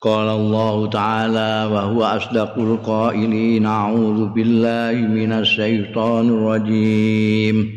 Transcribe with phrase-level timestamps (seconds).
[0.00, 7.70] قال الله تعالى وهو أصدق القائلين أعوذ بالله من الشيطان الرجيم.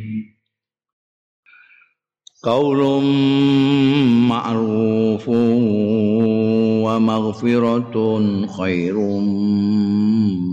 [2.43, 3.03] قول
[4.29, 5.29] معروف
[6.85, 7.95] ومغفرة
[8.47, 8.97] خير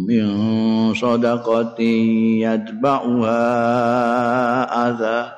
[0.09, 0.29] من
[0.95, 1.81] صدقة
[2.45, 3.41] يتبعها
[4.91, 5.38] أذى.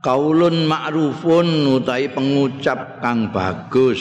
[0.07, 3.99] Kaulun ma'rufun utahi pengucap kang bagus.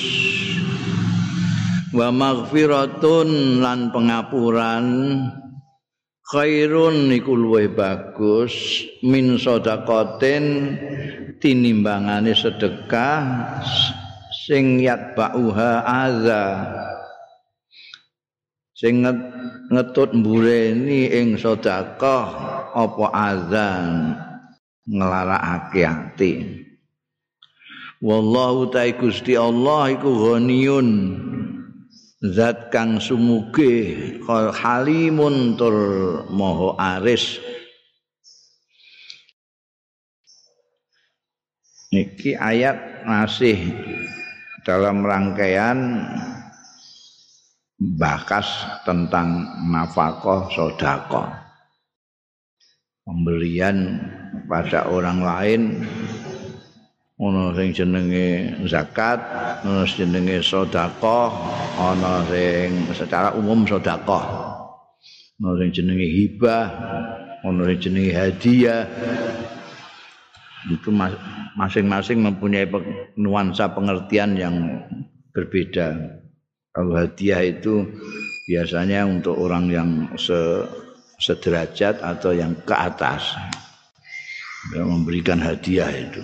[1.91, 4.87] Wa maghfiratun lan pengapuran.
[6.27, 10.75] Khairun iku luwih bagus min sedekaten
[11.39, 13.23] tinimbangane sedekah
[14.47, 16.43] sing yatba'uha aza
[18.79, 19.03] sing
[19.75, 22.31] ngetut mbureni ing sedekah
[22.71, 23.87] apa azan
[24.87, 26.33] nglarakake ati.
[28.05, 30.89] Wallahu ta'ala Gusti Allah iku ghaniyun.
[32.17, 33.93] Zat kang sumuge
[34.61, 35.77] halimun tur
[36.33, 37.41] moho aris.
[41.93, 43.57] Niki ayat masih
[44.67, 45.79] dalam rangkaian
[47.79, 51.31] bakas tentang nafkah sodako
[53.07, 54.03] pemberian
[54.51, 55.61] pada orang lain
[57.17, 59.23] ono sing jenenge zakat
[59.63, 61.31] ono jenenge sedekah
[61.81, 64.25] ono sing secara umum sedekah.
[65.41, 66.67] Ono sing jenenge hibah
[67.47, 68.85] ono sing jenenge hadiah
[70.67, 70.91] itu
[71.55, 72.67] masing-masing mempunyai
[73.15, 74.57] nuansa pengertian yang
[75.31, 75.95] berbeda.
[76.75, 77.87] Kalau hadiah itu
[78.51, 80.67] biasanya untuk orang yang se
[81.17, 83.33] sederajat atau yang ke atas
[84.77, 86.21] yang memberikan hadiah itu.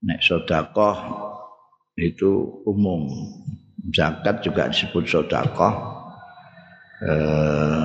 [0.00, 0.96] Nek sodakoh
[2.00, 3.06] itu umum.
[3.92, 5.74] Zakat juga disebut sodakoh.
[7.00, 7.84] Eh,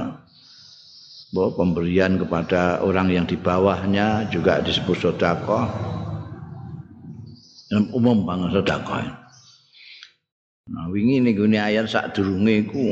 [1.36, 5.68] bahwa pemberian kepada orang yang di bawahnya juga disebut sodakoh
[7.92, 9.04] umum banget sodakoh
[10.72, 12.88] nah wingi ini gini ayat sak durunge ku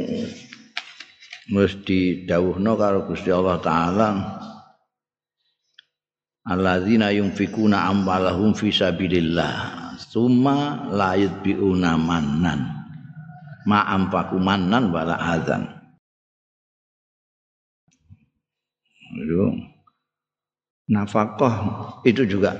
[1.51, 4.09] mesti dawuhno karo Gusti Allah taala.
[6.43, 9.95] Alladzina yunfikuna amwalahum fi sabilillah.
[9.99, 12.59] Summa la yutbiuna mannan.
[13.63, 15.72] Ma ampaku mannan wala adzan
[19.33, 19.47] itu
[20.93, 21.55] nafkah
[22.05, 22.53] itu juga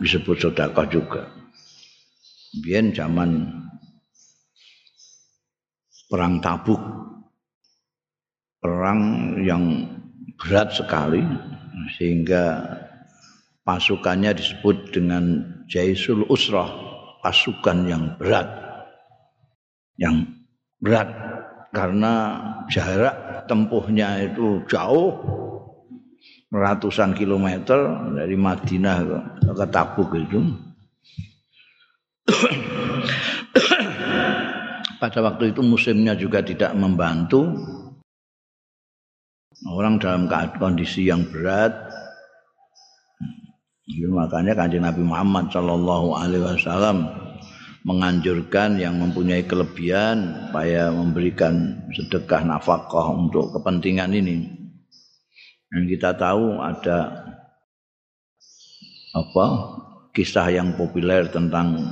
[0.00, 1.22] disebut sedekah juga.
[2.64, 3.50] Biar zaman
[6.08, 6.80] perang Tabuk,
[8.62, 9.90] perang yang
[10.38, 11.20] berat sekali
[11.98, 12.62] sehingga
[13.66, 16.70] pasukannya disebut dengan Jaisul Usrah,
[17.26, 18.46] pasukan yang berat.
[19.98, 20.30] Yang
[20.78, 21.10] berat
[21.74, 22.14] karena
[22.70, 25.43] jarak tempuhnya itu jauh
[26.54, 28.98] ratusan kilometer dari Madinah
[29.42, 30.38] ke Tabuk itu.
[35.02, 37.58] Pada waktu itu musimnya juga tidak membantu.
[39.66, 41.74] Orang dalam kondisi yang berat.
[43.84, 47.04] Makanya kanjeng Nabi Muhammad Shallallahu Alaihi Wasallam
[47.84, 54.63] menganjurkan yang mempunyai kelebihan supaya memberikan sedekah nafkah untuk kepentingan ini.
[55.74, 56.98] Yang kita tahu ada
[59.14, 59.46] apa
[60.14, 61.82] kisah yang populer tentang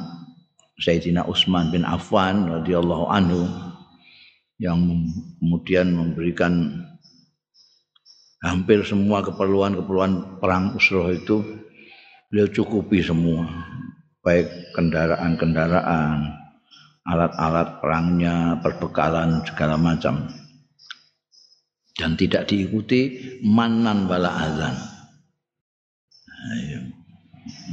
[0.79, 3.43] Sayyidina Utsman bin Affan radhiyallahu anhu
[4.63, 4.79] yang
[5.43, 6.87] kemudian memberikan
[8.43, 11.43] hampir semua keperluan-keperluan perang Usroh itu
[12.31, 13.47] beliau cukupi semua
[14.23, 16.39] baik kendaraan-kendaraan
[17.03, 20.31] alat-alat perangnya perbekalan segala macam
[21.97, 24.75] dan tidak diikuti manan wala azan.
[26.27, 26.81] Nah, iya.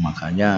[0.01, 0.51] Makanya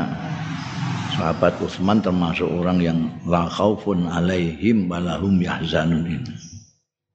[1.15, 6.33] sahabat Utsman termasuk orang yang la khaufun alaihim walahum yahzanun ini.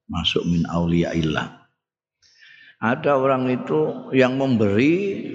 [0.07, 1.67] Masuk min illah.
[2.79, 5.33] Ada orang itu yang memberi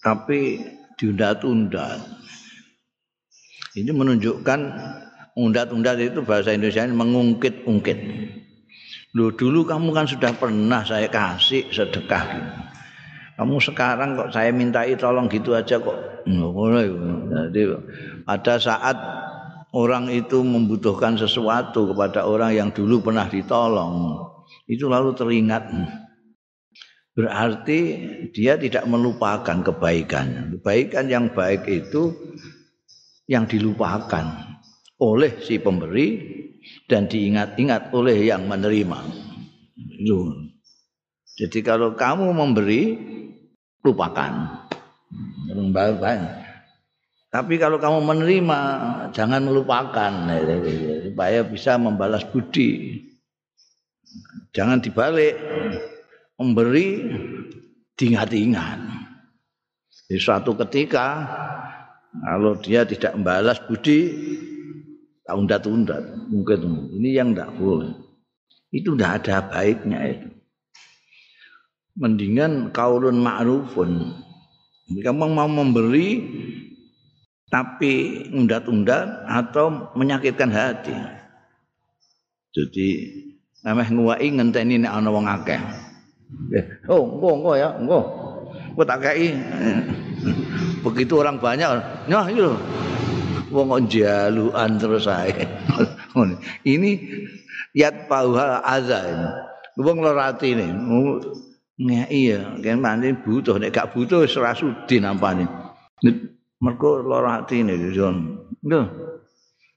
[0.00, 0.62] tapi
[0.96, 2.00] diunda-tunda.
[3.72, 4.60] Ini menunjukkan
[5.36, 7.98] undat-undat itu bahasa Indonesia ini mengungkit-ungkit.
[9.12, 12.52] Loh dulu kamu kan sudah pernah saya kasih sedekah gitu.
[13.32, 16.24] Kamu sekarang kok saya mintai tolong gitu aja kok.
[16.28, 17.60] Jadi
[18.22, 18.96] pada saat
[19.72, 24.20] orang itu membutuhkan sesuatu kepada orang yang dulu pernah ditolong,
[24.68, 25.64] itu lalu teringat
[27.12, 27.78] berarti
[28.32, 30.56] dia tidak melupakan kebaikan.
[30.56, 32.12] Kebaikan yang baik itu
[33.28, 34.56] yang dilupakan
[35.00, 36.06] oleh si pemberi
[36.86, 39.00] dan diingat-ingat oleh yang menerima.
[41.38, 42.82] Jadi kalau kamu memberi,
[43.82, 44.32] lupakan.
[47.32, 48.60] Tapi kalau kamu menerima,
[49.16, 50.12] jangan melupakan
[51.08, 53.00] supaya bisa membalas budi.
[54.52, 55.32] Jangan dibalik
[56.36, 57.08] memberi
[57.96, 58.78] diingat-ingat.
[60.12, 61.24] Di suatu ketika
[62.12, 64.12] kalau dia tidak membalas budi
[65.34, 65.98] tunda-tunda
[66.28, 67.92] mungkin ini yang tidak boleh.
[68.72, 70.28] Itu tidak ada baiknya itu.
[71.96, 74.16] Mendingan kaulun ma'rufun.
[74.92, 76.24] Kamu mau memberi
[77.52, 80.96] tapi undat-undat atau menyakitkan hati.
[82.52, 82.88] Jadi
[83.60, 85.60] namanya nguwai ngenteni nek ana wong akeh.
[86.88, 88.00] Oh, engko engko ya, engko.
[88.72, 89.36] Engko tak kei.
[90.80, 91.68] Begitu orang banyak,
[92.08, 92.56] iki lho.
[93.52, 95.44] Wong kok jalukan terus ae.
[96.72, 96.90] ini
[97.76, 99.28] yat pauha azza ini.
[99.76, 100.72] Wong lara atine.
[101.82, 105.44] Ngeki ya, kan mandi butuh nek gak butuh wis ora sudi nampane.
[106.64, 108.40] Mergo lara atine Jon.
[108.64, 108.80] Lho.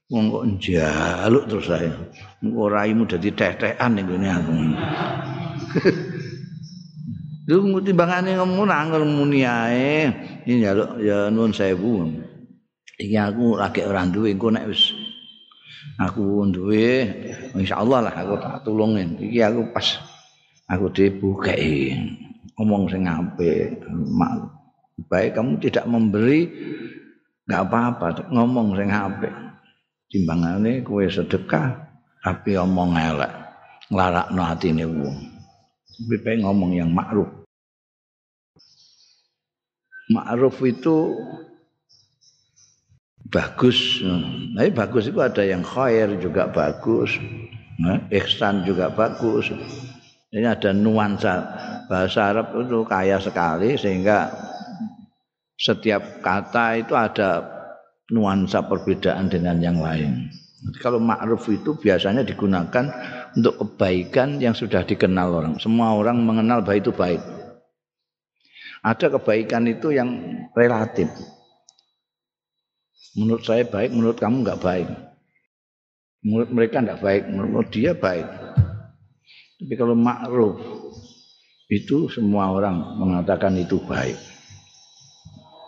[0.08, 1.92] Wong kok njaluk terus ae.
[2.40, 4.52] Engko raimu dadi teh-tehan ning ngene aku.
[7.46, 10.08] Lu timbangane ngomong angel muni ae.
[10.48, 12.08] Ini njaluk ya nuwun sewu.
[12.96, 14.96] Iki aku lagi ora duwe engko nek wis
[16.00, 17.04] aku duwe
[17.52, 19.20] insyaallah lah aku tak tulungin.
[19.20, 19.86] Iki aku pas
[20.68, 21.92] aku dibukei
[22.56, 23.84] ngomong sing apik.
[25.12, 26.48] Baik kamu tidak memberi
[27.44, 29.34] enggak apa-apa ngomong sing apik.
[30.08, 31.76] Timbangane kowe sedekah
[32.24, 33.32] tapi omong elek.
[33.92, 35.36] Nglarakno atine wong.
[35.96, 37.30] lebih baik ngomong yang ma'ruf.
[40.12, 41.16] Ma'ruf itu
[43.30, 44.02] bagus.
[44.54, 47.18] Nah, bagus itu ada yang khair juga bagus.
[47.76, 49.52] Nah, ihsan juga bagus.
[50.32, 51.34] Ini ada nuansa
[51.86, 54.28] bahasa Arab itu kaya sekali sehingga
[55.56, 57.46] setiap kata itu ada
[58.12, 60.28] nuansa perbedaan dengan yang lain.
[60.82, 62.90] Kalau ma'ruf itu biasanya digunakan
[63.38, 65.54] untuk kebaikan yang sudah dikenal orang.
[65.62, 67.22] Semua orang mengenal baik itu baik.
[68.82, 70.10] Ada kebaikan itu yang
[70.56, 71.06] relatif.
[73.16, 74.88] Menurut saya baik, menurut kamu enggak baik.
[76.20, 78.28] Menurut mereka enggak baik, menurut dia baik.
[79.56, 80.60] Tapi kalau ma'ruf
[81.72, 84.20] itu semua orang mengatakan itu baik.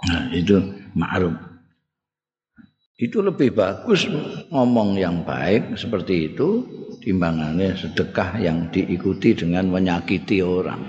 [0.06, 0.60] Nah, itu
[0.92, 1.48] ma'ruf
[2.98, 4.10] itu lebih bagus
[4.50, 6.66] ngomong yang baik seperti itu
[6.98, 10.82] timbangannya sedekah yang diikuti dengan menyakiti orang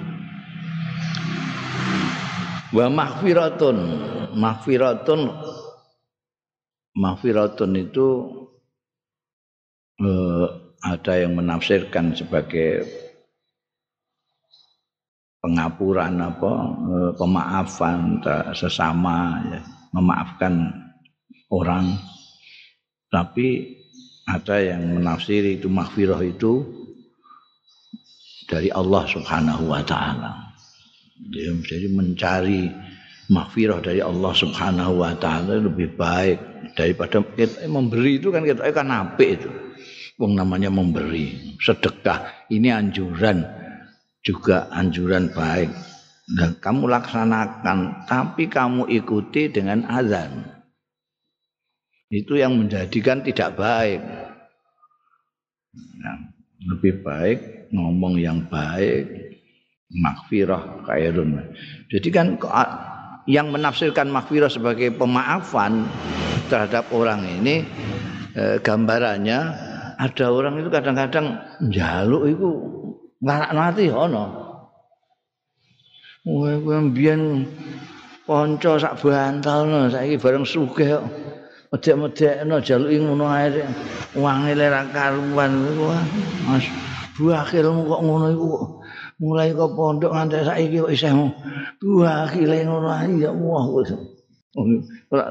[2.74, 3.78] wa mahfiratun
[4.34, 5.22] mahfiratun
[7.00, 8.08] mahfiratun itu
[10.04, 10.48] eh,
[10.84, 12.84] ada yang menafsirkan sebagai
[15.40, 18.20] pengapuran apa eh, pemaafan
[18.52, 19.62] sesama ya,
[19.96, 20.76] memaafkan
[21.48, 21.96] orang
[23.08, 23.80] tapi
[24.30, 26.62] ada yang menafsiri itu maghfirah itu
[28.46, 30.54] dari Allah Subhanahu wa taala.
[31.66, 32.70] Jadi mencari
[33.30, 38.90] maghfirah dari Allah Subhanahu wa taala lebih baik daripada kita memberi itu kan kita kan
[38.90, 39.52] apik itu.
[40.20, 42.50] Wong namanya memberi, sedekah.
[42.52, 43.40] Ini anjuran
[44.20, 45.72] juga anjuran baik.
[46.30, 50.60] Dan kamu laksanakan tapi kamu ikuti dengan azan
[52.10, 54.02] itu yang menjadikan tidak baik.
[56.02, 56.18] Nah,
[56.66, 59.06] lebih baik ngomong yang baik,
[59.94, 61.54] makfirah khairun.
[61.90, 62.38] Jadi kan
[63.30, 65.86] yang menafsirkan makfirah sebagai pemaafan
[66.50, 67.62] terhadap orang ini
[68.34, 69.40] eh, gambarannya
[70.02, 71.38] ada orang itu kadang-kadang
[71.70, 72.50] jaluk itu
[73.22, 74.50] ngarak nanti ono.
[76.26, 77.46] Wah, mbiyen
[78.26, 80.98] kanca sak bantal saiki bareng sugih
[81.70, 83.62] medek-medekno jaluki ngono ae
[84.18, 85.54] wangi ra karuan
[86.50, 86.66] Mas.
[87.20, 88.48] Buahilmu kok ngono iku
[89.20, 91.12] mulai kok pondok nganti saiki kok isih
[91.84, 93.68] buahile ngono ae ya wah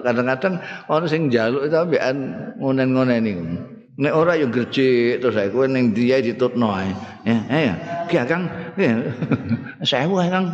[0.04, 2.16] kadang-kadang ana sing njaluk itu ambekan
[2.62, 3.32] ngonen-ngoneni.
[3.98, 6.94] Nek ora ya gerjik terus kowe ning dia ditutno ae.
[7.26, 7.74] Ya ya
[8.06, 8.46] ki Kang.
[9.90, 10.46] Sewu Kang.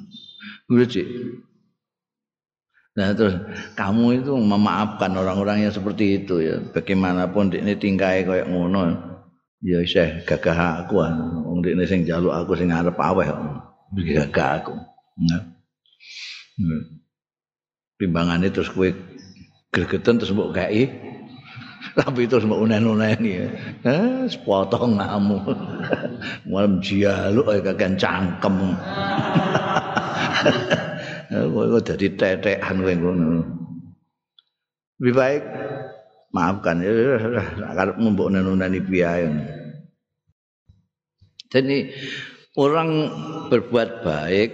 [0.70, 1.06] Gerjik
[2.94, 3.38] Nah terus
[3.78, 6.56] kamu itu memaafkan orang-orang yang seperti itu ya.
[6.58, 9.09] Bagaimanapun ini tingkai kayak ngono.
[9.60, 13.28] Ya isih gagah aku wong dene sing njaluk aku sing arep aweh
[13.92, 14.74] gagah aku.
[15.20, 15.42] Nah.
[18.00, 18.88] timbangane terus kowe
[19.68, 20.82] gregeten terus mbok gawe
[22.00, 23.32] tapi terus mbok unen-uneni
[23.84, 25.36] eh sepotong ngamu
[26.48, 28.56] malam jaluk kaya kakean cangkem.
[31.30, 33.46] Kowe dadi tetekan kowe ngono.
[34.98, 35.42] Lebih baik
[36.30, 36.82] maafkan.
[36.82, 37.18] Ya
[37.74, 39.30] karep mbok unen-uneni piye
[41.50, 41.90] jadi
[42.54, 43.10] orang
[43.50, 44.50] berbuat baik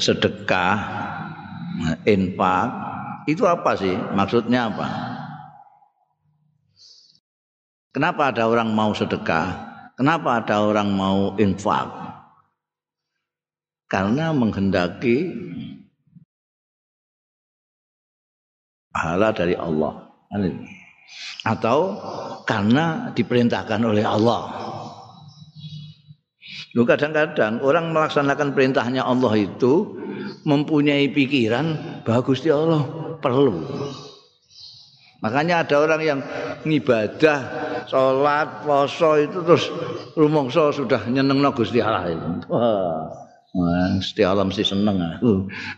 [0.00, 0.76] sedekah
[2.08, 2.68] infak
[3.28, 3.92] itu apa sih?
[4.16, 4.88] Maksudnya apa?
[7.92, 9.52] Kenapa ada orang mau sedekah?
[10.00, 11.92] Kenapa ada orang mau infak?
[13.92, 15.28] Karena menghendaki
[18.88, 20.08] pahala dari Allah
[21.42, 21.98] atau
[22.46, 24.72] karena diperintahkan oleh Allah
[26.72, 29.92] Lu kadang-kadang orang melaksanakan perintahnya Allah itu
[30.48, 32.80] mempunyai pikiran bagus di Allah
[33.20, 33.60] perlu.
[35.20, 36.20] Makanya ada orang yang
[36.66, 37.38] ngibadah,
[37.86, 39.70] sholat, poso itu terus
[40.18, 42.28] rumongso sudah nyeneng Gusti Allah itu.
[42.50, 43.21] Wah,
[43.52, 44.96] Allah mesti seneng.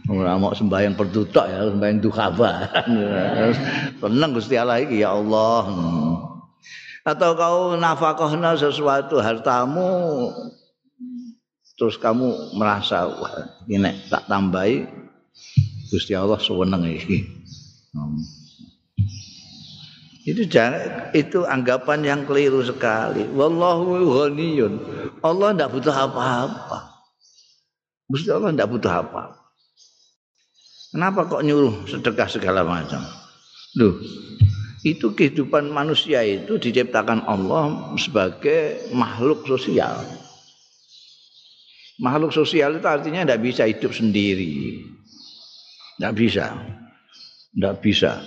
[0.07, 2.26] Ora mau sembahyang pertutok ya, sembahyang duha
[4.02, 5.62] Seneng Gusti Allah iki ya Allah.
[7.02, 10.31] Atau kau nafkahna sesuatu hartamu
[11.75, 14.87] terus kamu merasa wah ini tak tambahi
[15.90, 17.26] Gusti Allah sewenang iki.
[17.90, 18.23] Hmm.
[20.25, 23.28] Itu jangan itu anggapan yang keliru sekali.
[23.35, 24.73] Wallahu ghaniyun.
[25.21, 26.94] Allah tidak butuh apa-apa.
[28.14, 29.35] Gusti Allah tidak butuh apa.
[30.94, 33.02] Kenapa kok nyuruh sedekah segala macam?
[33.75, 33.99] Loh,
[34.87, 39.99] itu kehidupan manusia itu diciptakan Allah sebagai makhluk sosial.
[41.99, 44.87] Makhluk sosial itu artinya tidak bisa hidup sendiri.
[45.99, 46.54] Tidak bisa.
[47.50, 48.23] Tidak bisa.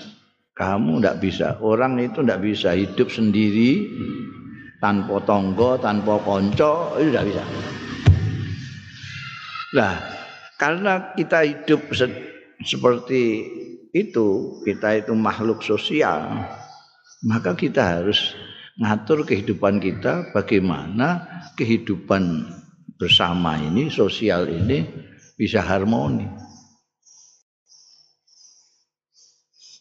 [0.51, 1.47] Kamu tidak bisa.
[1.63, 3.87] Orang itu tidak bisa hidup sendiri
[4.83, 7.43] tanpa tonggo, tanpa konco, itu tidak bisa.
[9.75, 9.99] Nah,
[10.55, 12.07] karena kita hidup se
[12.63, 13.43] seperti
[13.91, 16.47] itu, kita itu makhluk sosial,
[17.27, 18.33] maka kita harus
[18.79, 21.25] ngatur kehidupan kita bagaimana
[21.59, 22.47] kehidupan
[22.95, 24.87] bersama ini, sosial ini
[25.35, 26.25] bisa harmoni.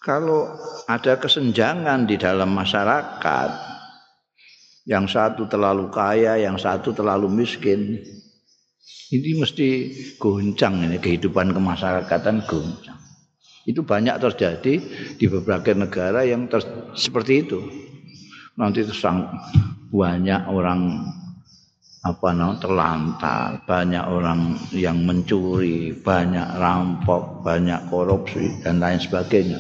[0.03, 0.55] Kalau
[0.87, 3.51] ada kesenjangan di dalam masyarakat,
[4.87, 7.99] yang satu terlalu kaya, yang satu terlalu miskin,
[9.15, 9.69] ini mesti
[10.19, 12.99] goncang ini kehidupan kemasyarakatan goncang.
[13.67, 14.75] Itu banyak terjadi
[15.19, 16.47] di beberapa negara yang
[16.95, 17.61] seperti itu.
[18.59, 19.27] Nanti sang
[19.91, 21.03] banyak orang
[22.07, 29.59] apa namanya terlantar, banyak orang yang mencuri, banyak rampok, banyak korupsi dan lain sebagainya.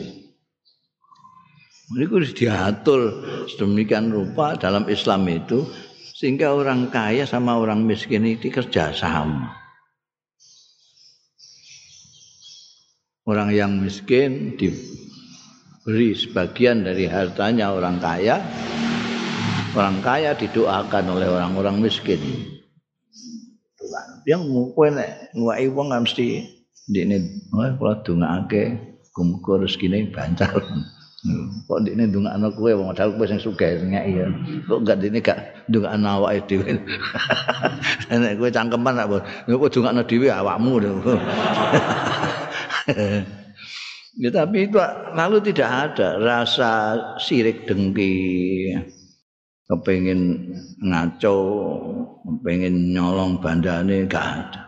[1.86, 5.66] Ini harus diatur sedemikian rupa dalam Islam itu
[6.16, 9.52] sehingga orang kaya sama orang miskin itu kerja sama.
[13.28, 18.40] Orang yang miskin diberi sebagian dari hartanya orang kaya,
[19.76, 22.22] orang kaya didoakan oleh orang-orang miskin.
[24.24, 26.48] Yang kowe nek nguwaki wong kan mesti
[26.90, 27.16] ndekne
[27.52, 28.62] kula dongakake
[29.20, 30.50] muga rezekine bancar.
[31.66, 34.26] Kok ndekne ndongakno kowe wong padahal kowe sing sugih ngeki ya.
[34.66, 36.72] Kok gak ndekne gak ndongakno awake dhewe.
[38.10, 39.18] Nek kowe cangkeman apa?
[39.46, 40.92] Kok dongakno dhewe awakmu lho.
[44.16, 44.80] Ya tapi itu
[45.12, 48.72] lalu tidak ada rasa sirik dengki
[49.68, 51.36] kepengin ngaco,
[52.24, 54.62] kepengin nyolong bandane gak ada.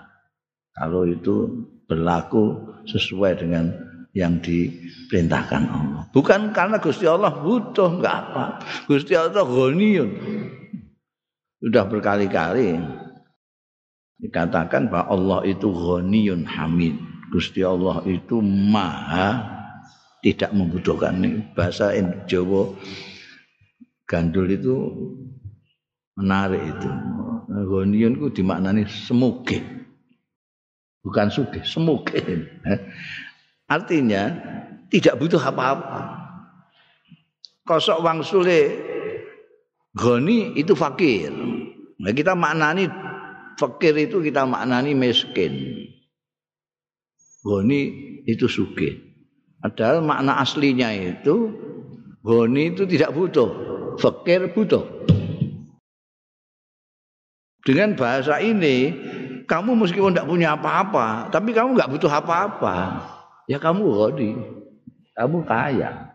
[0.76, 1.48] Kalau itu
[1.88, 2.60] berlaku
[2.92, 3.72] sesuai dengan
[4.12, 6.02] yang diperintahkan Allah.
[6.12, 8.44] Bukan karena Gusti Allah butuh, enggak apa.
[8.84, 10.10] Gusti Allah ghaniyun.
[11.58, 12.78] Sudah berkali-kali
[14.22, 16.94] dikatakan bahwa Allah itu ghaniyun hamid.
[17.28, 19.58] Gusti Allah itu maha
[20.24, 21.20] tidak membutuhkan
[21.52, 21.92] bahasa
[22.26, 22.72] Jawa
[24.08, 24.74] gandul itu
[26.16, 26.90] menarik itu.
[27.48, 29.60] Gonion itu dimaknani semuge.
[31.04, 32.20] Bukan suge, semuge.
[33.74, 34.32] Artinya
[34.88, 36.16] tidak butuh apa-apa.
[37.64, 38.60] Kosok wang sule
[39.98, 41.34] goni itu fakir.
[41.98, 42.86] Nah, kita maknani
[43.58, 45.84] fakir itu kita maknani miskin.
[47.42, 47.80] Goni
[48.22, 49.02] itu suge.
[49.58, 51.50] Padahal makna aslinya itu
[52.22, 53.50] goni itu tidak butuh
[53.98, 54.86] fakir butuh.
[57.66, 58.94] Dengan bahasa ini,
[59.44, 62.76] kamu meskipun tidak punya apa-apa, tapi kamu nggak butuh apa-apa.
[63.50, 64.30] Ya kamu godi,
[65.12, 66.07] kamu kaya.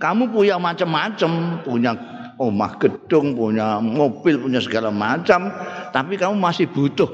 [0.00, 1.92] Kamu punya macam-macam, punya
[2.40, 5.52] rumah gedung, punya mobil, punya segala macam,
[5.92, 7.08] tapi kamu masih butuh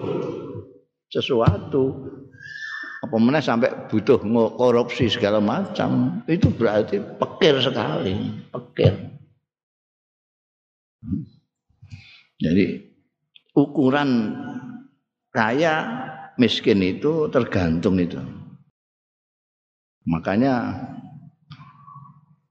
[1.11, 2.15] sesuatu.
[3.03, 4.23] Apa mana sampai butuh
[4.55, 8.15] korupsi segala macam, itu berarti pekir sekali,
[8.55, 8.95] pekir.
[12.39, 12.65] Jadi
[13.55, 14.35] ukuran
[15.35, 15.75] kaya
[16.39, 18.19] miskin itu tergantung itu.
[20.07, 20.83] Makanya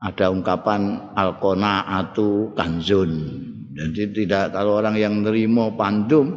[0.02, 3.12] ada ungkapan al-qanaatu kanzun.
[3.76, 6.32] Jadi tidak kalau orang yang nerimo pandum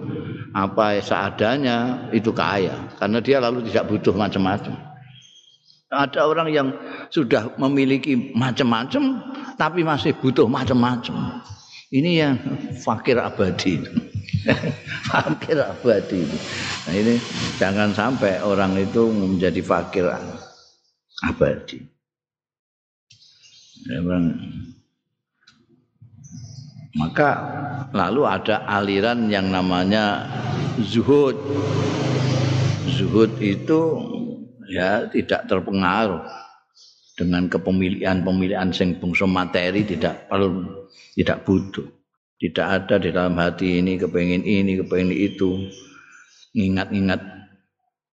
[0.51, 4.75] apa seadanya itu kaya karena dia lalu tidak butuh macam-macam.
[5.89, 6.69] Ada orang yang
[7.09, 9.23] sudah memiliki macam-macam
[9.55, 11.41] tapi masih butuh macam-macam.
[11.89, 12.35] Ini yang
[12.85, 13.81] fakir abadi.
[15.09, 16.21] fakir abadi.
[16.85, 17.15] Nah ini
[17.57, 20.05] jangan sampai orang itu menjadi fakir
[21.25, 21.98] abadi.
[23.87, 24.35] Memang
[26.99, 27.31] maka
[27.95, 30.27] lalu ada aliran yang namanya
[30.83, 31.39] zuhud.
[32.91, 33.81] Zuhud itu
[34.67, 36.27] ya tidak terpengaruh
[37.15, 41.87] dengan kepemilikan-pemilikan sing bangsa materi tidak perlu tidak butuh.
[42.39, 45.67] Tidak ada di dalam hati ini kepengen ini, kepengen itu.
[46.55, 47.19] Ingat-ingat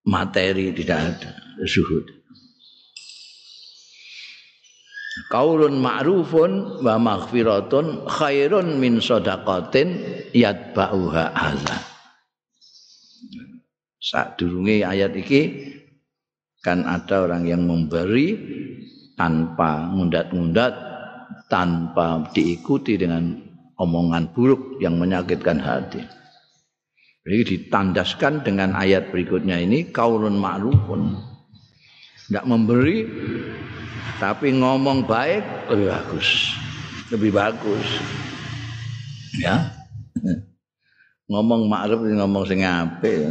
[0.09, 1.31] materi tidak ada.
[1.61, 2.24] Zuhud.
[5.31, 10.03] Kaulun ma'rufun wa maghfiratun khairun min sadaqatin
[10.35, 11.31] yatba'uha.
[14.03, 15.41] Saat durungi ayat ini
[16.59, 18.35] kan ada orang yang memberi
[19.15, 20.73] tanpa ngundat-ngundat
[21.47, 23.39] tanpa diikuti dengan
[23.79, 26.03] omongan buruk yang menyakitkan hati.
[27.25, 31.34] Jadi ditandaskan dengan ayat berikutnya ini kaulun ma'rufun.
[32.25, 33.05] Tidak memberi
[34.17, 36.27] tapi ngomong baik lebih bagus.
[37.13, 37.87] Lebih bagus.
[39.37, 39.69] Ya.
[41.29, 43.29] ngomong ma'ruf ngomong sing apik.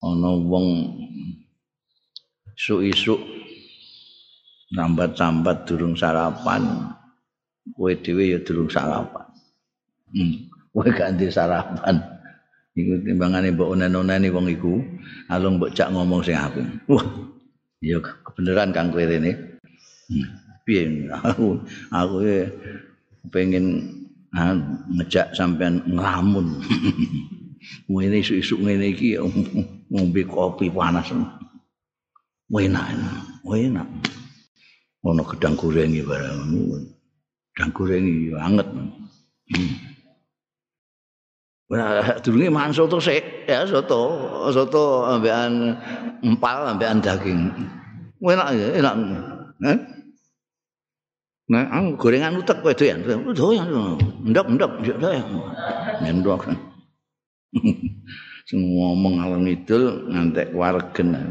[0.00, 0.96] Ana wong
[2.60, 3.20] isuk-isuk
[4.76, 6.92] sambat-sambat durung sarapan
[7.72, 9.26] kowe dhewe ya durung sarapan
[10.12, 10.34] hmm.
[10.70, 11.98] kowe ganti sarapan
[12.80, 14.80] iku timbangane mbok onen-oneni wong iku
[15.28, 16.64] alung mbok cak ngomong sing apik.
[16.88, 17.04] Wah
[17.80, 19.36] ya kebenaran kang kowe rene
[20.08, 20.26] hmm.
[20.64, 21.08] piye?
[21.12, 21.60] Aku
[21.92, 22.16] aku
[23.28, 23.66] pengen
[24.32, 24.56] ah,
[24.96, 26.46] ngejak sampean ngelamun.
[27.92, 29.20] Ngene isuk-isuk ngene iki
[29.92, 31.12] ngombe kopi panas.
[32.50, 32.86] Enak
[33.44, 33.88] enak.
[35.00, 36.52] Ana gedang goreng barang
[37.56, 38.04] gedang goreng
[38.36, 38.68] anget.
[39.50, 39.89] Hmm.
[41.70, 44.10] Wah, durunge mangan soto sik, ya soto,
[44.50, 45.78] soto ambekan
[46.18, 47.46] empal ambekan daging.
[48.18, 48.94] Enak ya, enak.
[49.70, 49.78] Eh?
[51.50, 53.06] Nah, ang gorengan utek kowe doyan.
[53.06, 53.70] Doyan.
[54.26, 55.26] Ndok-ndok doyan.
[56.02, 56.50] Ndok.
[58.50, 61.30] Sing ngomong ngalor ngidul ngantek waregen.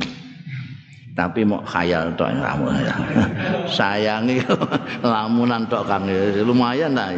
[1.19, 2.79] tapi mau khayal tok kamu
[3.75, 4.39] sayangi
[5.03, 6.07] lamunan tok kang
[6.47, 7.11] lumayan lah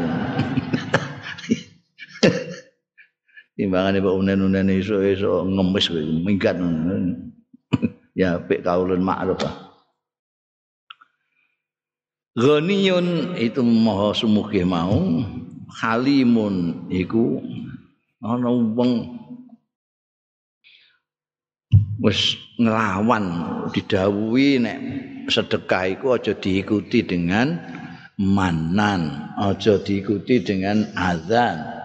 [3.64, 5.86] ya timbangan ibu unen unen isu isu ngemis
[6.26, 6.58] minggat
[8.18, 9.46] ya pek kaulun makruf
[12.32, 15.20] Ghaniyun itu maha sumugih mau.
[15.72, 17.44] Halimun iku
[18.24, 19.20] ana wong
[22.00, 23.26] wis nglawan
[23.76, 24.80] didhawuhi nek
[25.28, 27.60] sedekah iku aja diikuti dengan
[28.16, 31.81] manan, aja diikuti dengan azan.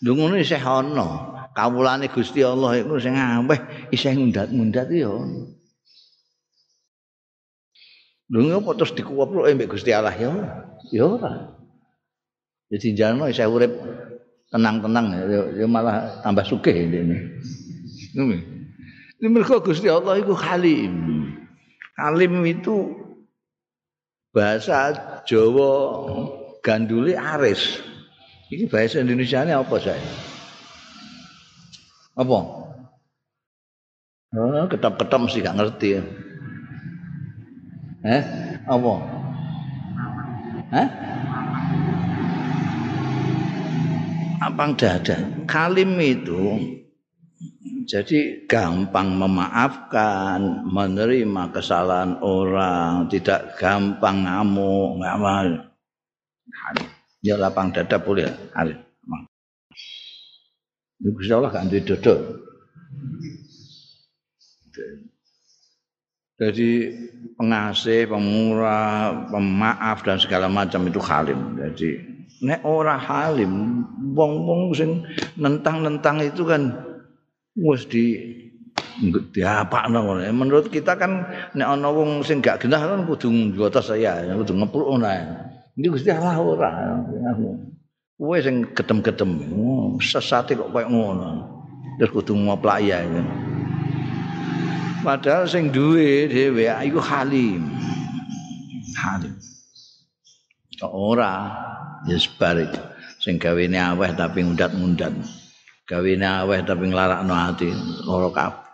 [0.00, 1.28] Lho ngono isih ana.
[1.50, 5.12] Kawulane Gusti Allah iku sing ngaweh isih ngundat-ngundat ya.
[8.30, 10.30] Lho ngopo terus dikuwepro mbek Gusti Allah ya?
[10.94, 11.52] Ya ora.
[12.70, 13.74] Jadi jane isih urip
[14.48, 15.06] tenang-tenang
[15.58, 17.18] ya, malah tambah sugih ini.
[18.14, 20.94] Ini mereka Gusti Allah itu halim.
[21.98, 22.96] Halim itu
[24.32, 24.94] bahasa
[25.26, 26.06] Jawa
[26.62, 27.89] ganduli aris.
[28.50, 30.02] Ini bahasa Indonesia ini apa saya?
[32.18, 32.38] Apa?
[34.34, 36.02] Oh, ketap-ketap mesti gak ngerti ya.
[38.10, 38.22] Eh?
[38.66, 38.92] Apa?
[40.74, 40.88] Eh?
[44.42, 45.16] Apa dada?
[45.46, 46.42] Kalim itu
[47.90, 55.50] Jadi gampang memaafkan, menerima kesalahan orang, tidak gampang ngamuk, nggak mau.
[57.20, 58.80] Ya lapang dada boleh, Arif.
[61.00, 62.14] Gusti Allah gak duwe dodo.
[66.40, 66.68] Jadi
[67.36, 71.56] pengasih, pemurah, pemaaf dan segala macam itu halim.
[71.60, 72.00] Jadi
[72.40, 73.84] nek ora halim,
[74.16, 75.04] wong-wong sing
[75.36, 76.72] nentang-nentang itu kan
[77.60, 78.16] wis di
[79.36, 84.56] diapakno Menurut kita kan nek ana wong sing gak genah kan kudu nggotos saya, kudu
[84.56, 85.08] ngepruk ngono
[85.78, 86.70] Iki Gusti Allah ora.
[88.20, 89.30] Kowe sing gedem-gedem,
[89.96, 91.30] sesate kok koyo ngono.
[91.96, 93.00] Terus kudu ngoplak ya.
[95.00, 97.72] Padahal sing duwe dhewe iku halim.
[99.00, 99.32] Halim.
[100.84, 101.48] Ora
[102.04, 102.80] ya sebar itu.
[103.20, 105.12] Sing gawene aweh tapi ngundat-ngundat.
[105.84, 107.68] Gawene aweh tapi nglarakno ati
[108.04, 108.69] lara kabeh.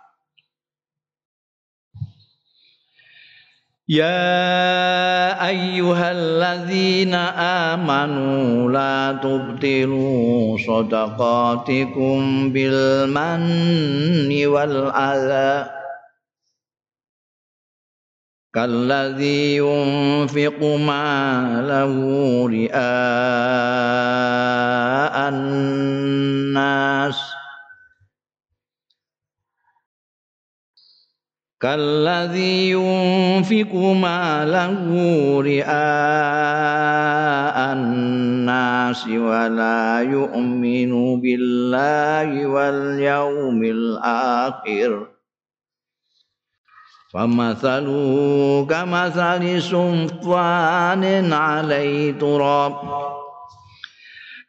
[3.88, 7.14] يا أيها الذين
[7.74, 15.70] آمنوا لا تبطلوا صدقاتكم بالمن والأذى
[18.54, 21.94] كالذي ينفق ماله
[22.48, 22.76] رئاء
[25.28, 27.35] الناس
[31.60, 34.76] كالذي ينفق ماله
[35.40, 35.72] رئاء
[37.72, 45.06] الناس ولا يؤمن بالله واليوم الآخر.
[47.12, 53.15] فمثله كمثل صفوان عليه تراب.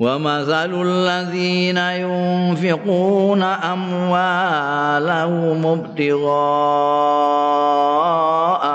[0.00, 4.86] ومثل الذين ينفقون أموالهم
[5.66, 6.30] ابتغاء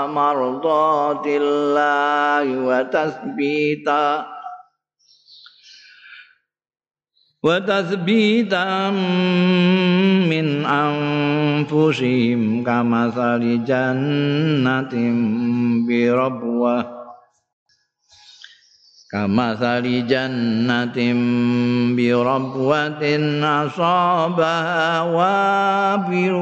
[0.06, 4.26] مرضات الله وتثبيتا
[7.42, 8.90] وتثبيتا
[10.30, 14.94] من أنفسهم كمثل جنة
[15.88, 16.99] بربوة
[19.11, 20.97] كمثل جنة
[21.95, 23.03] بربوة
[23.43, 26.35] أصابها وابل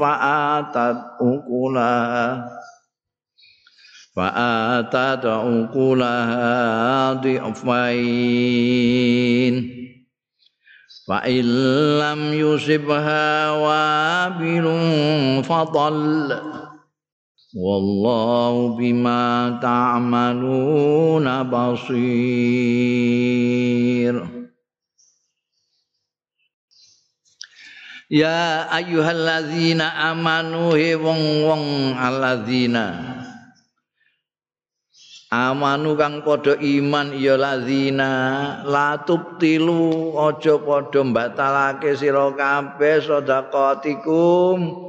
[0.00, 2.48] فآتت أكلها
[4.16, 8.56] فآتت أكلها ضعفين.
[11.08, 11.44] فإن
[11.98, 14.66] لم يصبها وابل
[15.44, 16.40] فضل.
[17.56, 21.96] Wallahu bima ta'maluna basir.
[28.12, 31.64] Ya ayyuhallazina amanu he wong wong
[31.96, 33.16] aladzina
[35.32, 38.60] Amanu kang padha iman ya lazina.
[38.68, 44.86] La tuptilu aja padha mbatalake sira kabeh sedekahatikum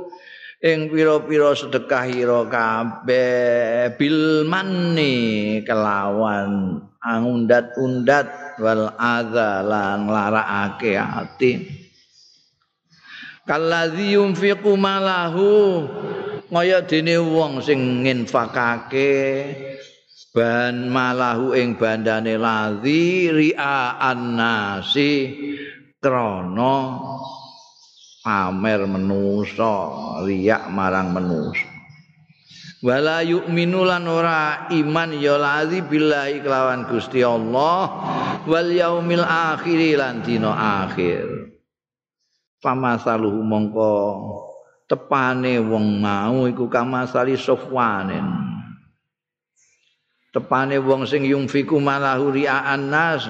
[0.58, 11.52] ing pira-pira sedekah ira kabeh bil manni kelawan angundat-undat wal adza lan nglarakake ati.
[13.48, 15.86] Kallazi yunfiqu malahu
[16.52, 19.14] kaya dene wong sing nginfakake
[20.36, 25.12] ban malahu ing bandane ladzi ria annasi
[26.04, 26.76] krana
[28.28, 29.88] pamer menusa
[30.28, 31.64] riak marang menusa
[32.84, 37.88] wala yu'minu lan ora iman ya ladzi billahi kelawan Gusti Allah
[38.44, 41.56] wal yaumil akhir lan dina akhir.
[42.62, 43.96] Pamasaluhu mongko
[44.92, 48.48] tepane wong mau iku kamasali sofwanen
[50.38, 53.26] tepane wong sing yungfiku malahu ria'an nas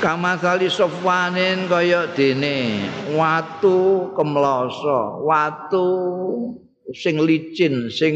[0.00, 2.84] kamasali sofwanin kaya dene
[3.16, 5.88] watu kemloso watu
[6.92, 8.14] sing licin sing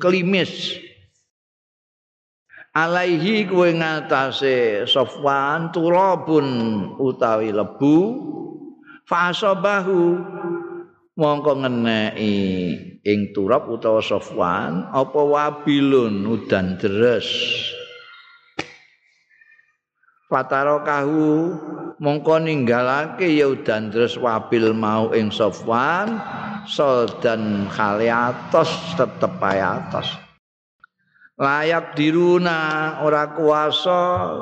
[0.00, 0.82] klimis.
[2.76, 6.46] Alaihi kuwe ngatasé sofwan turabun
[7.00, 7.96] utawi lebu
[9.08, 10.20] fasobahu
[11.16, 12.36] mongko ngeneki
[13.00, 17.24] ing turap utawa sofwan apa wabilun udan deres
[20.26, 21.54] Fatarokahu
[22.02, 26.18] mongko ninggalake ya udan deres wabil mau ing sofwan
[27.22, 30.10] dan khaliatos tetep atos.
[31.38, 34.34] Layak diruna ora kuasa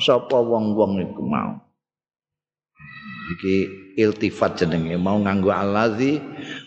[0.00, 1.60] sapa wong-wong iku mau.
[3.36, 3.56] Iki
[3.98, 6.16] iltifat jenenge mau nganggo alazi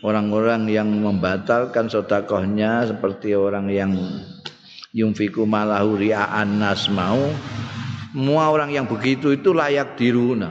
[0.06, 3.96] orang-orang yang membatalkan sedekahnya seperti orang yang
[4.92, 7.32] yumfiku malahu ria'an nas mau
[8.10, 10.50] semua orang yang begitu itu layak diruna.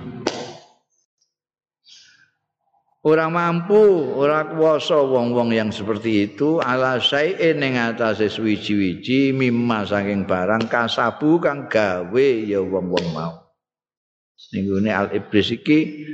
[3.03, 10.27] Orang mampu, orang kuasa wong-wong yang seperti itu ala sayin ing atase suwiji-wiji mimma saking
[10.27, 13.49] barang kasabu kang gawe ya wong-wong mau.
[14.55, 16.05] Ning al iblis iki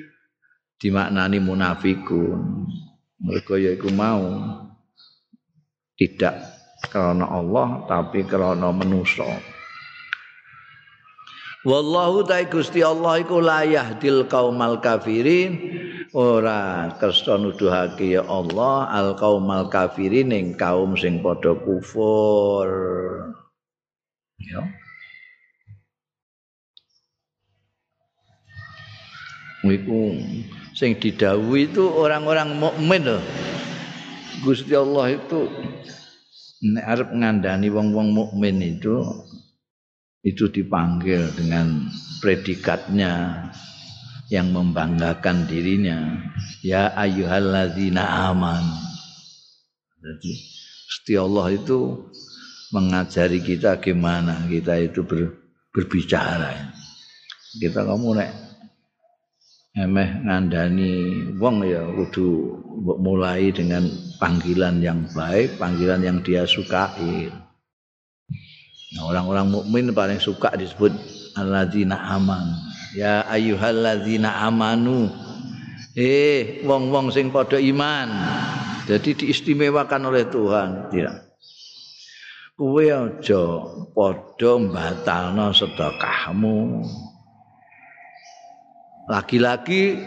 [0.81, 2.69] dimaknani munafikun.
[3.21, 4.25] Mereka ya iku mau
[5.97, 6.41] tidak
[6.89, 9.54] karena Allah tapi karena manusia.
[11.65, 15.57] Wallahu ta'ala Gusti Allah iku layah dil kaumal kafirin
[16.13, 22.69] ora kersa nuduhake ya Allah al kaumal kafirin ing kaum sing padha kufur.
[24.45, 24.61] Ya.
[29.65, 30.21] Iku
[30.77, 33.25] sing didhawuhi itu orang-orang mukmin loh.
[34.45, 35.49] Gusti Allah itu
[36.61, 39.01] nek arep ngandani wong-wong mukmin itu
[40.25, 41.85] itu dipanggil dengan
[42.25, 43.45] predikatnya
[44.33, 46.17] yang membanggakan dirinya.
[46.65, 48.65] Ya ayyuhalladzina aman.
[50.01, 50.33] Jadi
[50.89, 52.09] Gusti Allah itu
[52.73, 55.37] mengajari kita gimana kita itu ber,
[55.71, 56.73] berbicara.
[57.61, 58.31] Kita kamu nek
[59.75, 60.93] emeh ngandani
[61.35, 62.57] wong ya kudu
[63.03, 63.83] mulai dengan
[64.23, 67.27] panggilan yang baik panggilan yang dia sukai
[68.95, 70.95] Nah, orang-orang mukmin paling suka disebut
[71.35, 72.55] alladzina aman.
[72.95, 75.11] Ya ayyuhalladzina amanu.
[75.99, 78.09] Eh, wong-wong sing padha iman.
[78.87, 80.95] Jadi diistimewakan oleh Tuhan.
[80.95, 81.17] Tidak.
[82.55, 83.43] Kuwe aja
[83.91, 86.87] padha mbatalno sedekahmu.
[89.11, 89.99] Lagi-lagi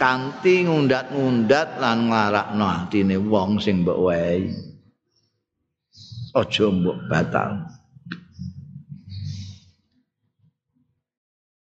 [0.00, 4.67] kanthi ngundat-ngundat lan nglarakno atine wong sing mbok wehi.
[6.34, 7.64] Aja mbok batal.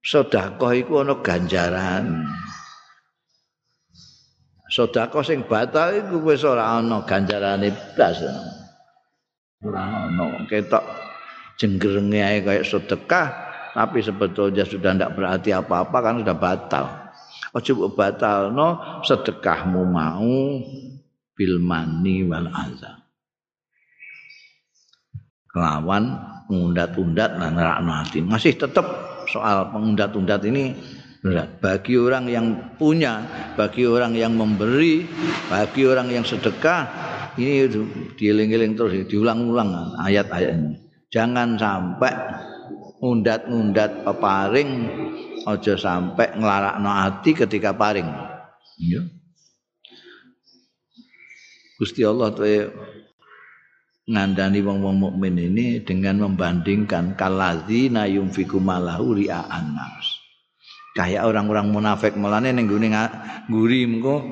[0.04, 2.26] Sedekah iku ana ganjaran.
[4.70, 8.26] Sedekah sing batal iku wis ora ana ganjarane blas.
[9.62, 10.84] Ora ana ketok
[11.60, 13.28] jenggerenge ae kaya sedekah
[13.76, 16.86] tapi sebetulnya sudah tidak berarti apa-apa kan sudah batal.
[17.50, 20.62] Aja mbok batalno sedekahmu mau
[21.38, 23.09] bil mani wal azab.
[25.60, 26.16] Kelawan
[26.48, 28.24] mengundat-undat dan nerakno hati.
[28.24, 28.88] Masih tetap
[29.28, 30.72] soal pengundat-undat ini
[31.20, 31.60] berat.
[31.60, 33.28] Bagi orang yang punya,
[33.60, 35.04] bagi orang yang memberi,
[35.52, 36.88] bagi orang yang sedekah,
[37.36, 37.68] ini
[38.16, 40.80] dieling-eling terus, diulang-ulang ayat-ayat ini.
[41.12, 42.14] Jangan sampai
[43.04, 44.72] undat-undat peparing,
[45.44, 48.08] ojo sampai ngelarakno hati ketika paring.
[48.80, 49.04] Ya.
[51.80, 52.48] Gusti Allah tuh
[54.10, 60.18] ngandani wong-wong mukmin ini dengan membandingkan kaladzina yunfiku malahu ria'an nas.
[60.98, 62.90] Kayak orang-orang munafik melane ning gune
[63.48, 64.26] nguri mengko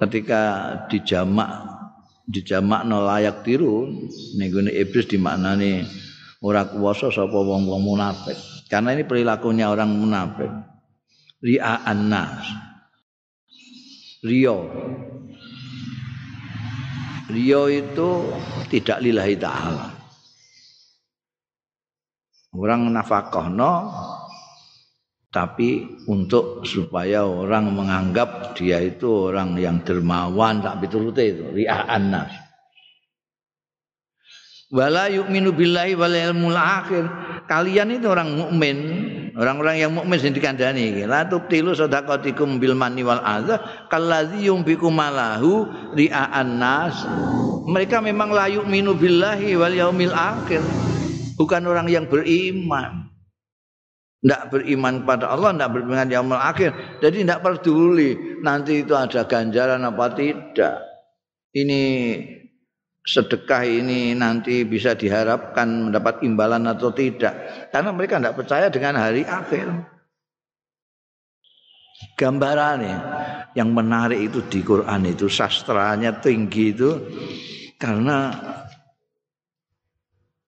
[0.00, 0.40] ketika
[0.88, 1.76] dijamak
[2.24, 3.92] dijamak no layak tiru
[4.40, 5.84] ning gune iblis dimaknani
[6.40, 8.40] ora kuwasa sapa wong-wong munafik.
[8.72, 10.52] Karena ini perilakunya orang munafik.
[11.44, 12.44] Ria'an nas.
[14.24, 14.56] Rio
[17.28, 18.24] Rio itu
[18.72, 19.86] tidak lillahi ta'ala.
[22.56, 22.88] Orang
[23.52, 23.72] no,
[25.28, 32.32] tapi untuk supaya orang menganggap dia itu orang yang dermawan tak piturute itu ria'an nas.
[34.72, 36.16] Wala yu'minu billahi wal
[36.56, 37.04] akhir.
[37.44, 38.78] Kalian itu orang mukmin,
[39.34, 41.04] orang-orang yang mukmin sing dikandani iki.
[41.04, 47.02] La tubtilu sadaqatikum bil manni wal adza kallazi yumbiku malahu ria'an nas.
[47.68, 50.62] Mereka memang la yu'minu billahi wal yaumil akhir.
[51.34, 53.10] Bukan orang yang beriman.
[54.18, 56.70] Tidak beriman kepada Allah, tidak beriman yaumil akhir.
[57.02, 60.80] Jadi tidak peduli nanti itu ada ganjaran apa tidak.
[61.52, 61.82] Ini
[63.08, 67.32] sedekah ini nanti bisa diharapkan mendapat imbalan atau tidak.
[67.72, 69.96] Karena mereka tidak percaya dengan hari akhir.
[72.14, 72.98] Gambarannya
[73.56, 76.94] yang menarik itu di Quran itu sastranya tinggi itu
[77.74, 78.30] karena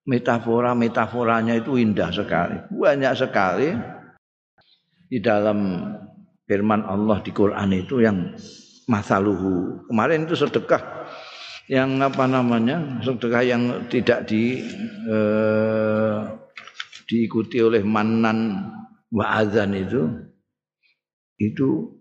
[0.07, 3.69] metafora-metaforanya itu indah sekali banyak sekali.
[5.11, 5.91] Di dalam
[6.47, 8.31] firman Allah di Quran itu yang
[8.87, 9.83] masaluhu.
[9.91, 10.79] Kemarin itu sedekah
[11.69, 14.65] yang apa namanya sedekah yang tidak di
[15.05, 16.17] eh,
[17.05, 18.71] diikuti oleh manan
[19.11, 20.07] wa azan itu
[21.41, 21.91] itu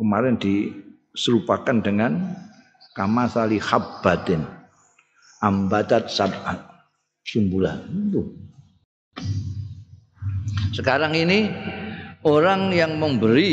[0.00, 2.34] kemarin diserupakan dengan
[2.96, 4.46] kamasali habbatin
[5.44, 6.62] ambatat sab'at
[7.26, 8.22] sumbulan itu.
[10.72, 11.52] Sekarang ini
[12.24, 13.52] orang yang memberi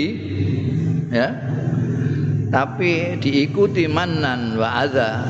[1.11, 1.35] ya
[2.51, 5.27] tapi diikuti manan wa adza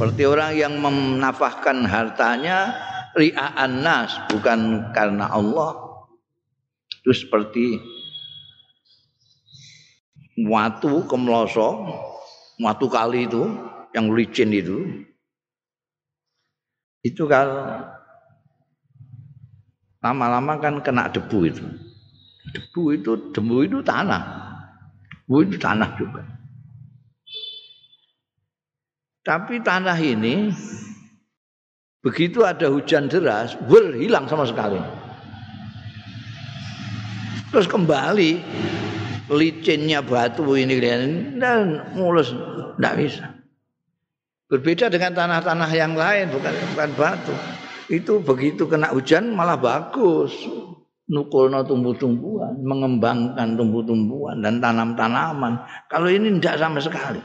[0.00, 2.72] seperti orang yang menafahkan hartanya
[3.12, 5.76] ria'an nas bukan karena Allah
[6.88, 7.76] itu seperti
[10.40, 11.84] watu kemloso,
[12.64, 13.44] watu kali itu
[13.92, 15.04] yang licin itu,
[17.04, 17.84] itu kalau
[20.00, 21.64] lama-lama kan kena debu itu.
[22.56, 24.24] Debu itu, debu itu tanah.
[25.28, 26.39] Debu itu tanah juga.
[29.20, 30.48] Tapi tanah ini
[32.00, 34.80] begitu ada hujan deras, ber hilang sama sekali.
[37.50, 38.30] Terus kembali
[39.28, 40.80] licinnya batu ini
[41.36, 42.32] dan mulus
[42.78, 43.26] tidak bisa.
[44.50, 47.34] Berbeda dengan tanah-tanah yang lain bukan bukan batu.
[47.90, 50.34] Itu begitu kena hujan malah bagus.
[51.10, 55.58] Nukulno tumbuh-tumbuhan, mengembangkan tumbuh-tumbuhan dan tanam-tanaman.
[55.90, 57.18] Kalau ini tidak sama sekali.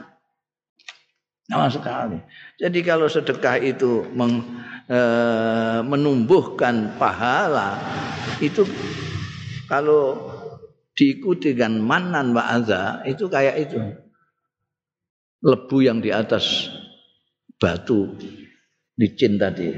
[1.46, 2.18] Sama sekali.
[2.58, 4.42] Jadi kalau sedekah itu meng,
[4.90, 5.00] e,
[5.86, 7.78] menumbuhkan pahala
[8.42, 8.66] itu
[9.70, 10.18] kalau
[10.98, 12.58] diikuti dengan manan wa
[13.06, 13.78] itu kayak itu.
[15.46, 16.74] Lebu yang di atas
[17.62, 18.18] batu
[18.98, 19.70] licin tadi.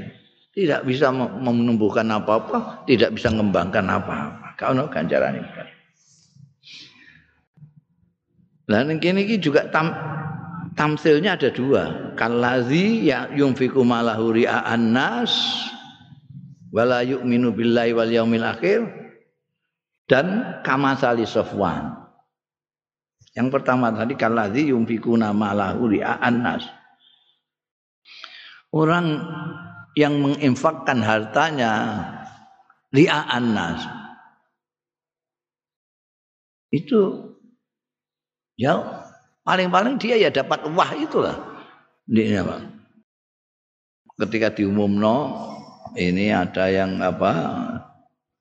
[0.56, 4.56] Tidak bisa menumbuhkan apa-apa tidak bisa mengembangkan apa-apa.
[4.56, 5.50] Kalau ganjaran ini.
[8.68, 9.88] Dan ini juga tam,
[10.78, 15.34] tamsilnya ada dua kalazi ya yumfiku malahu ria'an nas
[16.70, 18.86] wala yu'minu billahi wal yaumil akhir
[20.08, 21.98] dan kamasali sofwan.
[23.36, 26.42] Yang pertama tadi kaladzi yumfikuna malahu ri'an
[28.74, 29.06] Orang
[29.94, 31.72] yang menginfakkan hartanya
[32.90, 33.82] ri'an nas.
[36.74, 37.34] Itu
[38.58, 38.97] ya
[39.48, 41.32] paling-paling dia ya dapat wah itulah.
[42.04, 42.60] Ini apa?
[44.20, 45.48] Ketika diumumno
[45.96, 47.32] ini ada yang apa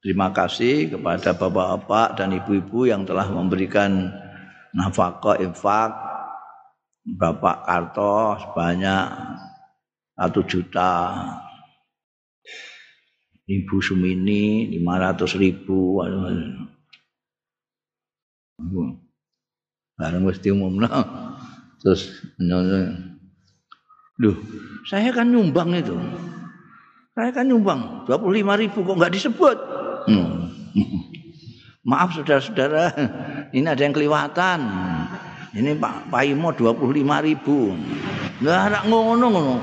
[0.08, 4.08] Terima kasih kepada bapak-bapak dan ibu-ibu yang telah memberikan
[4.72, 5.92] nafkah infak
[7.04, 9.04] Bapak Karto sebanyak
[10.16, 10.94] satu juta
[13.52, 16.00] Ibu Sumini lima ratus ribu
[19.98, 20.78] bareng mesti umum
[21.82, 22.14] terus
[24.18, 24.34] Duh,
[24.90, 25.94] saya kan nyumbang itu.
[27.14, 28.34] Saya kan nyumbang 25
[28.66, 29.58] ribu kok nggak disebut.
[30.10, 30.50] Hmm.
[31.90, 32.98] Maaf saudara-saudara,
[33.56, 34.60] ini ada yang kelewatan.
[35.54, 37.78] Ini Pak Paimo 25 ribu.
[38.42, 39.62] Nggak ada ngono-ngono.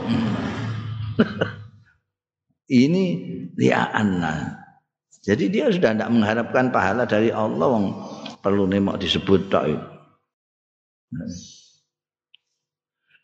[2.83, 3.05] ini
[3.59, 4.23] liaan
[5.23, 7.91] Jadi dia sudah tidak mengharapkan pahala dari Allah
[8.39, 9.94] perlu nemok disebut tak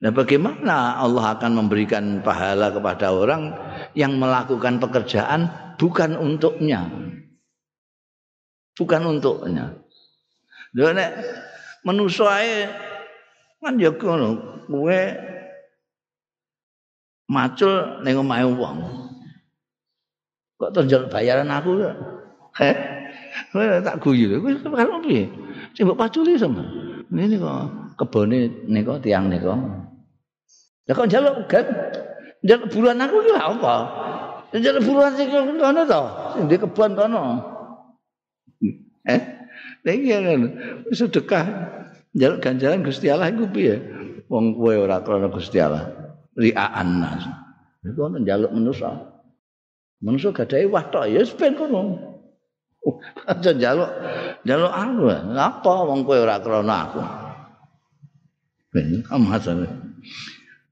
[0.01, 3.53] Nah bagaimana Allah akan memberikan pahala kepada orang
[3.93, 6.89] yang melakukan pekerjaan bukan untuknya.
[8.81, 9.77] Bukan untuknya.
[10.73, 11.11] Lha nek
[11.85, 12.41] manusa
[13.61, 14.41] kan ya ngono,
[14.73, 15.01] kowe
[17.29, 18.79] macul ning omahe wong.
[20.57, 21.97] Kok terjal bayaran aku kok.
[22.65, 22.77] Eh,
[23.53, 24.41] kowe tak guyu.
[24.41, 25.29] Kowe karo piye?
[25.77, 26.65] Sing mbok paculi sama.
[27.13, 29.53] Ini kok kebone nika tiang nika.
[30.89, 31.67] Lah kok njaluk kan?
[32.41, 33.75] Njaluk bulan aku ki apa?
[34.57, 36.03] Njaluk buruan sing kono to,
[36.35, 37.23] sing di kebon kono.
[39.05, 39.21] Eh,
[39.85, 40.41] lha iya kan
[40.91, 41.45] sedekah
[42.17, 43.77] njaluk ganjaran Gusti Allah iku piye?
[44.27, 45.91] Wong kowe ora krana Gusti Allah.
[46.35, 47.23] Ri'aan nas.
[47.85, 48.91] Iku ana njaluk manusa.
[50.01, 51.81] Manusa gadahe wah tok ya ben kono.
[53.31, 53.91] Aja njaluk
[54.49, 55.05] njaluk aku.
[55.37, 57.20] Ngapa wong kowe ora krana aku?
[58.71, 59.67] Ben amasan.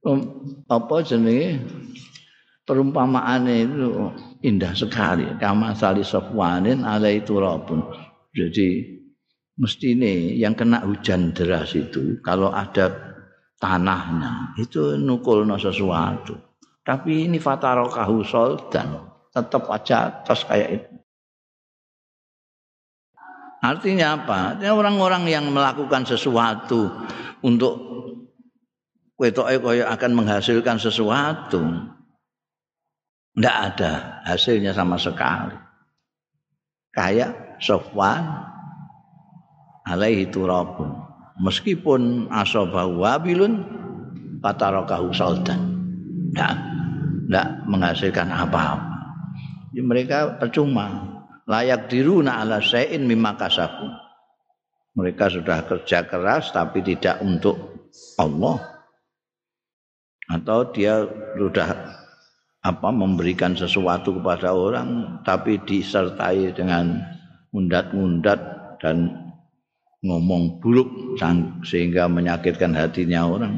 [0.07, 0.21] Um,
[0.71, 1.59] apa jenenge?
[2.63, 4.13] Perumpamaan itu
[4.45, 5.25] indah sekali.
[5.41, 7.81] Kama sali sofwanin alai turabun.
[8.31, 8.99] Jadi
[9.59, 12.93] mesti ini yang kena hujan deras itu kalau ada
[13.59, 16.37] tanahnya itu nukulno sesuatu.
[16.85, 19.11] Tapi ini fatarokahu soldan.
[19.29, 20.88] Tetap aja tos kayak itu
[23.61, 24.39] artinya apa?
[24.55, 26.91] Artinya orang-orang yang melakukan sesuatu
[27.43, 27.75] untuk
[29.19, 31.63] wetoke kaya akan menghasilkan sesuatu
[33.39, 33.93] tidak ada
[34.27, 35.55] hasilnya sama sekali.
[36.91, 38.27] Kayak Sofwan
[39.87, 40.91] alaihi turabun.
[41.39, 43.63] Meskipun asabahu wabilun
[44.43, 45.71] fatarakahu saudan
[46.35, 46.55] enggak
[47.31, 48.99] enggak menghasilkan apa-apa.
[49.71, 51.18] Jadi mereka percuma
[51.49, 53.89] layak diruna ala syai'in mimma kasabu
[54.93, 57.89] mereka sudah kerja keras tapi tidak untuk
[58.21, 58.79] Allah
[60.29, 61.09] atau dia
[61.41, 61.97] sudah
[62.61, 67.01] apa memberikan sesuatu kepada orang tapi disertai dengan
[67.55, 68.41] mundat-mundat
[68.83, 69.29] dan
[70.05, 71.19] ngomong buruk
[71.67, 73.55] sehingga menyakitkan hatinya orang.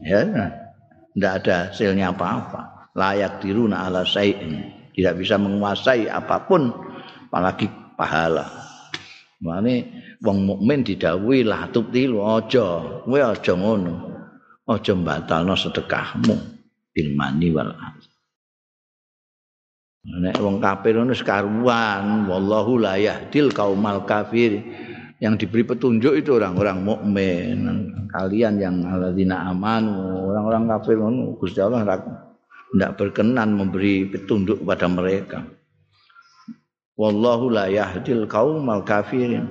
[0.00, 0.24] Ya,
[1.14, 2.92] tidak ada hasilnya apa-apa.
[2.94, 4.83] Layak diruna ala sayin.
[4.94, 6.70] Tidak bisa menguasai apa pun,
[7.26, 7.66] apalagi
[7.98, 8.46] pahala.
[9.42, 9.90] Mane
[10.22, 14.14] wong mukmin didhawuhi la tubtilu aja, kowe aja ngono.
[14.64, 16.34] Aja batalno sedekahmu
[16.94, 17.74] bil mani wal
[20.04, 24.62] Nek wong kafir ngono sekaruan, wallahu la yahdil kaumal kafir.
[25.18, 27.58] Yang diberi petunjuk itu orang-orang mukmin.
[28.12, 31.82] Kalian yang alladzina amanu, orang-orang kafir ngono Gusti Allah
[32.74, 35.38] tidak berkenan memberi petunjuk kepada mereka.
[36.98, 39.46] Wallahu la yahdil kaumal kafirin.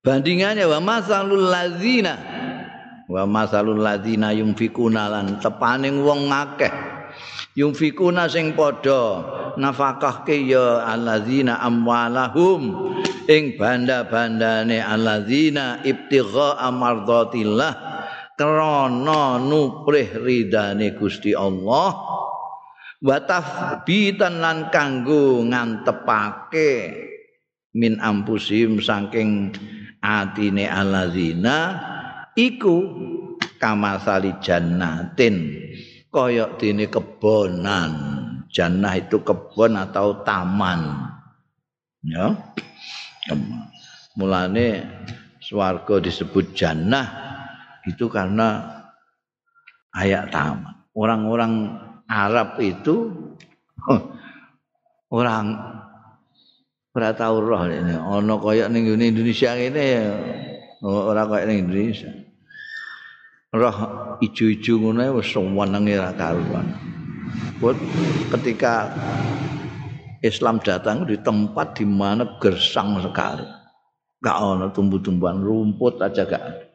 [0.00, 2.16] Bandingannya wa masalul ladzina
[3.12, 6.72] wa masalul ladzina yunfikuna lan tepaning wong akeh
[7.52, 9.20] yunfikuna sing padha
[9.60, 12.94] nafakahke ya alladzina amwalahum
[13.28, 17.87] ing banda-bandane alladzina ibtigha amardatillah
[18.38, 21.90] krana nuprih ridane Gusti Allah
[23.02, 26.72] wa tafbitan lan kanggo ngantepake
[27.74, 29.50] min ampusim saking
[30.00, 31.82] atine alladzina
[32.38, 32.86] iku
[33.58, 35.58] kamasali jannatin
[36.08, 37.92] kaya dene kebonan.
[38.48, 41.12] Jannah itu kebon atau taman.
[42.00, 42.32] Ya.
[44.16, 44.88] Mulane
[45.36, 47.27] swarga disebut jannah
[47.88, 48.64] itu karena
[49.96, 50.76] ayat taman.
[50.92, 51.52] Orang-orang
[52.08, 53.12] Arab itu
[55.14, 55.46] orang
[56.98, 60.02] ora roh ini ana kaya ning Indonesia ini
[60.82, 62.10] ora kaya ning Indonesia.
[63.54, 63.78] roh
[64.20, 66.66] ijo-ijo ngono wis senenge ra karuan.
[68.34, 68.92] ketika
[70.20, 73.46] Islam datang di tempat di mana gersang sekali.
[74.18, 76.67] Gak ada tumbuh-tumbuhan rumput aja gak ada.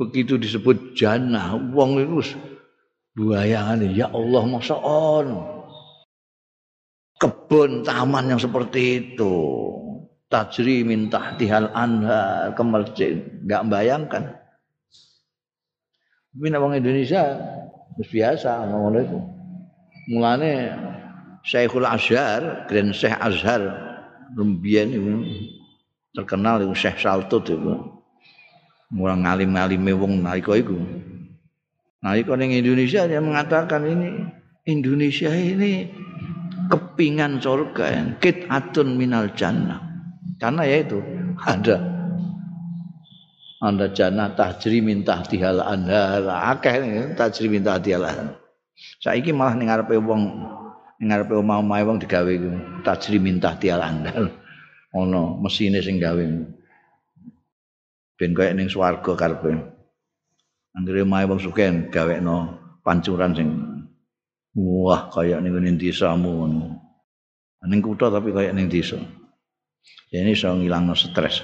[0.00, 2.36] Begitu disebut jannah, wong itu
[3.12, 5.28] buayangan ya Allah masa on.
[7.20, 9.34] Kebun taman yang seperti itu.
[10.32, 13.44] Tajri minta tihal anha kemercik.
[13.44, 14.32] Gak bayangkan.
[16.32, 17.36] Tapi wong Indonesia
[18.00, 19.18] biasa ngono itu.
[20.08, 20.72] Mulane
[21.44, 23.62] Syekhul Azhar, Grand Syekh Azhar
[24.32, 25.12] Rumbian itu
[26.16, 27.91] terkenal itu Syekh Saltut itu.
[28.92, 30.76] Murang ngalim-ngalime wong nalika iku.
[32.04, 34.28] Nalika ning Indonesia dia mengatakan ini
[34.68, 35.88] Indonesia ini
[36.68, 39.80] kepingan surga, kit atun minal jannah.
[40.36, 40.98] Karena ya itu
[41.40, 41.92] ada
[43.62, 46.26] anda jannah tajri min tahtihal anhar.
[46.50, 46.82] Akeh
[47.14, 48.34] tajri min tahtihal anhar.
[48.98, 50.22] Saiki malah ning ngarepe wong
[50.98, 52.34] ning ngarepe omah-omah wong digawe
[52.82, 54.34] tajri min tahtihal anhar.
[54.98, 56.20] Ono mesine sing gawe.
[58.16, 59.56] Ben kaya ning swarga karepe.
[60.72, 63.48] Anggere omahe wong sugih gawekno pancuran sing
[64.56, 66.82] wah kaya ning ngene desamu ngono.
[67.68, 68.98] Ning kutha tapi kaya ning desa.
[70.12, 71.42] Ya ini iso ngilangno stres.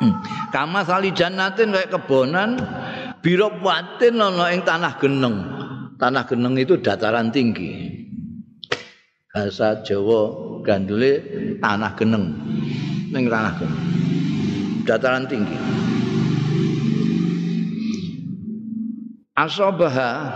[0.54, 2.58] Kama sali jannatin kayak kebonan
[3.22, 5.36] birop watin ana ing tanah geneng.
[5.98, 7.90] Tanah geneng itu dataran tinggi.
[9.30, 10.20] Bahasa Jawa
[10.66, 11.12] gandule
[11.62, 12.24] tanah geneng.
[13.10, 14.11] Ning tanah geneng.
[14.82, 15.58] Dataran tinggi.
[19.32, 20.28] Asobaha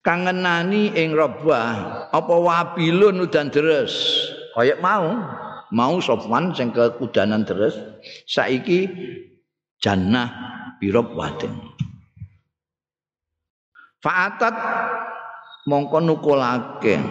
[0.00, 3.92] kangenani ing robah apa wabilun udan deres?
[4.54, 5.10] Kayak mau
[5.74, 7.74] mau Sofwan sing kekudanan terus
[8.30, 8.86] saiki
[9.82, 10.30] jannah
[10.78, 11.50] birob wadin
[13.98, 14.54] fa'atat
[15.66, 17.02] mongko nukulake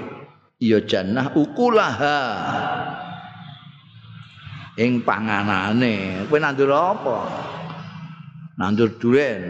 [0.63, 2.17] ya jannah ukulaha
[4.77, 7.17] ing panganane kowe nandur apa?
[8.57, 9.41] Nandur duren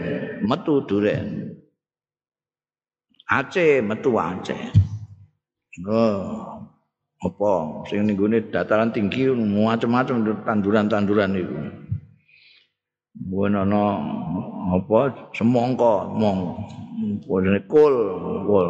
[0.44, 1.56] metu duren.
[3.28, 4.72] Aceh metu Aceh.
[5.88, 6.54] Oh
[7.24, 7.52] apa?
[7.88, 8.20] Sing ning
[8.52, 11.56] dataran tinggi macam-macam tanduran-tanduran itu
[13.14, 14.02] Bukan ana
[14.74, 16.40] apa semongko mong.
[17.24, 17.94] Bukan kol
[18.42, 18.68] kol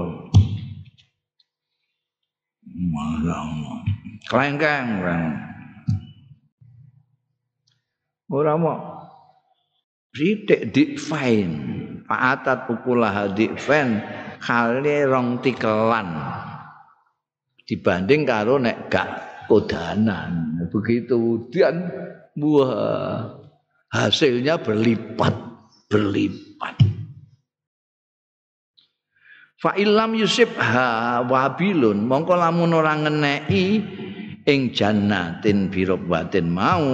[2.74, 3.52] Malang.
[4.28, 5.00] Kelengkeng
[8.32, 9.04] Ora mau.
[10.14, 11.50] Sidik dikfain
[12.06, 13.98] Pa'atat ukulah dikfain
[14.38, 16.08] Kali rong tikelan.
[17.64, 19.10] Dibanding karo nek gak
[19.48, 20.64] kodanan.
[20.68, 21.88] Begitu Dan
[22.36, 23.40] buah
[23.90, 25.34] Hasilnya berlipat
[25.88, 26.76] Berlipat.
[29.64, 33.64] Fa ilam yusibha wabilun mongko lamun ora ngeneki
[34.44, 36.84] ing jannatin birobbatin mau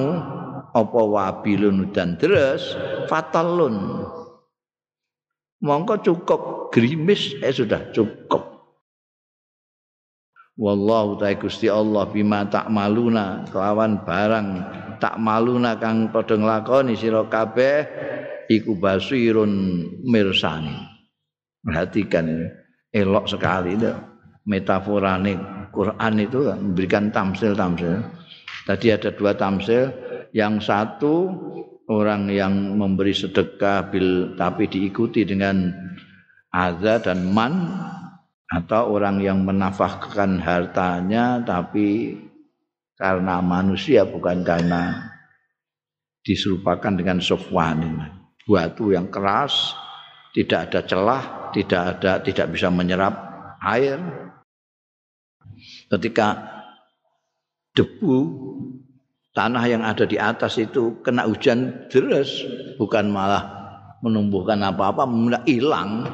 [0.71, 2.79] apa wabilun dan deres
[3.11, 4.07] fatalun
[5.61, 6.41] mongko cukup
[6.73, 8.49] grimis eh sudah cukup.
[10.61, 14.49] Wallahu ta'ala Gusti Allah bima tak maluna kelawan barang
[15.01, 17.89] tak maluna kang padha nglakoni sira kabeh
[18.45, 19.53] iku basirun
[20.05, 20.77] mirsani.
[21.65, 22.47] Perhatikan ini
[22.93, 23.89] elok sekali itu
[24.45, 28.05] metaforane Quran itu memberikan tamsil-tamsil.
[28.69, 29.89] Tadi ada dua tamsil
[30.31, 31.31] yang satu
[31.91, 35.75] orang yang memberi sedekah bil tapi diikuti dengan
[36.55, 37.55] azza dan man
[38.51, 42.19] atau orang yang menafkahkan hartanya tapi
[42.99, 45.11] karena manusia bukan karena
[46.23, 48.11] diserupakan dengan sofwan
[48.47, 49.75] batu yang keras
[50.35, 53.15] tidak ada celah tidak ada tidak bisa menyerap
[53.63, 53.99] air.
[55.91, 56.41] Ketika
[57.77, 58.19] debu
[59.35, 62.43] tanah yang ada di atas itu kena hujan deras
[62.77, 63.47] bukan malah
[64.03, 66.09] menumbuhkan apa-apa malah hilang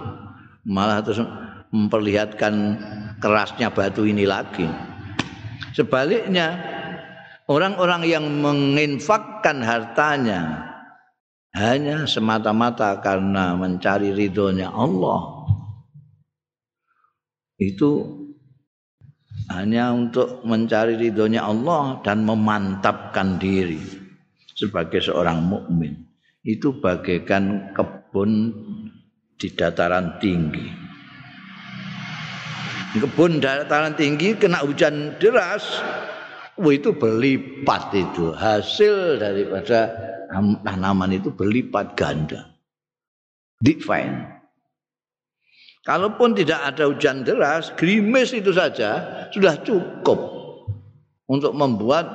[0.66, 1.22] malah terus
[1.70, 2.54] memperlihatkan
[3.20, 4.66] kerasnya batu ini lagi.
[5.72, 6.56] Sebaliknya
[7.48, 10.72] orang-orang yang menginfakkan hartanya
[11.56, 15.48] hanya semata-mata karena mencari ridhonya Allah.
[17.56, 18.24] Itu
[19.50, 23.78] hanya untuk mencari ridhonya Allah dan memantapkan diri
[24.56, 25.94] sebagai seorang mukmin.
[26.42, 28.54] Itu bagaikan kebun
[29.38, 30.66] di dataran tinggi.
[32.96, 35.62] Kebun dataran tinggi kena hujan deras.
[36.56, 38.32] Oh, itu berlipat itu.
[38.32, 39.92] Hasil daripada
[40.64, 42.56] tanaman itu berlipat ganda.
[43.60, 44.35] Divine
[45.86, 50.18] Kalaupun tidak ada hujan deras, gerimis itu saja sudah cukup
[51.30, 52.10] untuk membuat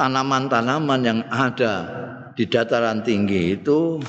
[0.00, 1.84] tanaman-tanaman yang ada
[2.32, 4.00] di dataran tinggi itu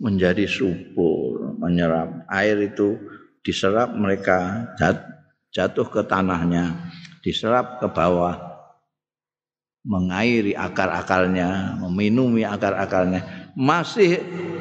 [0.00, 2.96] menjadi subur, menyerap air itu
[3.44, 4.72] diserap mereka
[5.52, 8.40] jatuh ke tanahnya, diserap ke bawah,
[9.84, 13.52] mengairi akar-akarnya, meminumi akar-akarnya.
[13.52, 14.16] Masih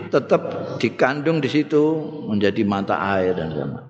[0.10, 0.42] tetap
[0.82, 1.82] dikandung di situ
[2.28, 3.88] menjadi mata air dan segala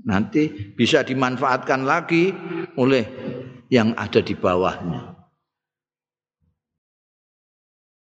[0.00, 2.32] Nanti bisa dimanfaatkan lagi
[2.80, 3.04] oleh
[3.68, 5.12] yang ada di bawahnya.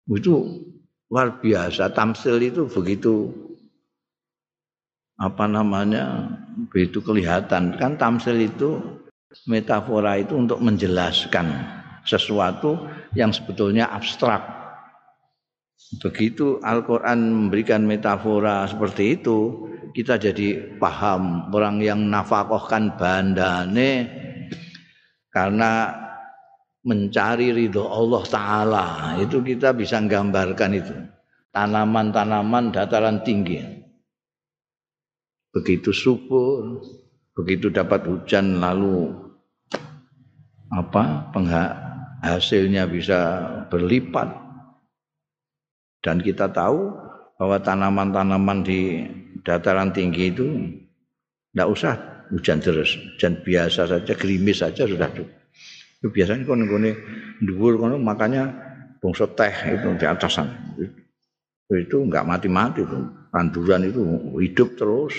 [0.05, 0.61] Itu
[1.09, 1.89] luar biasa.
[1.89, 3.33] Tamsil itu begitu
[5.21, 6.33] apa namanya
[6.73, 8.81] begitu kelihatan kan tamsil itu
[9.45, 11.45] metafora itu untuk menjelaskan
[12.01, 14.41] sesuatu yang sebetulnya abstrak
[15.99, 24.07] Begitu Al-Quran memberikan metafora seperti itu, kita jadi paham orang yang nafakohkan bandane
[25.27, 25.91] karena
[26.87, 28.87] mencari ridho Allah Ta'ala.
[29.19, 30.95] Itu kita bisa gambarkan itu.
[31.51, 33.59] Tanaman-tanaman dataran tinggi.
[35.51, 36.79] Begitu subur,
[37.35, 39.11] begitu dapat hujan lalu
[40.71, 41.27] apa
[42.23, 43.19] hasilnya bisa
[43.67, 44.40] berlipat
[46.01, 46.89] dan kita tahu
[47.37, 49.05] bahwa tanaman-tanaman di
[49.45, 50.45] dataran tinggi itu
[51.53, 51.93] tidak usah
[52.33, 55.29] hujan terus, hujan biasa saja, gerimis saja sudah cukup.
[56.01, 56.89] Itu biasanya kono kono
[57.45, 58.49] dhuwur kono makanya
[58.97, 60.49] bungsu teh itu di atasan.
[61.69, 63.29] Itu enggak mati-mati tuh.
[63.31, 64.01] Tanduran itu
[64.41, 65.13] hidup terus.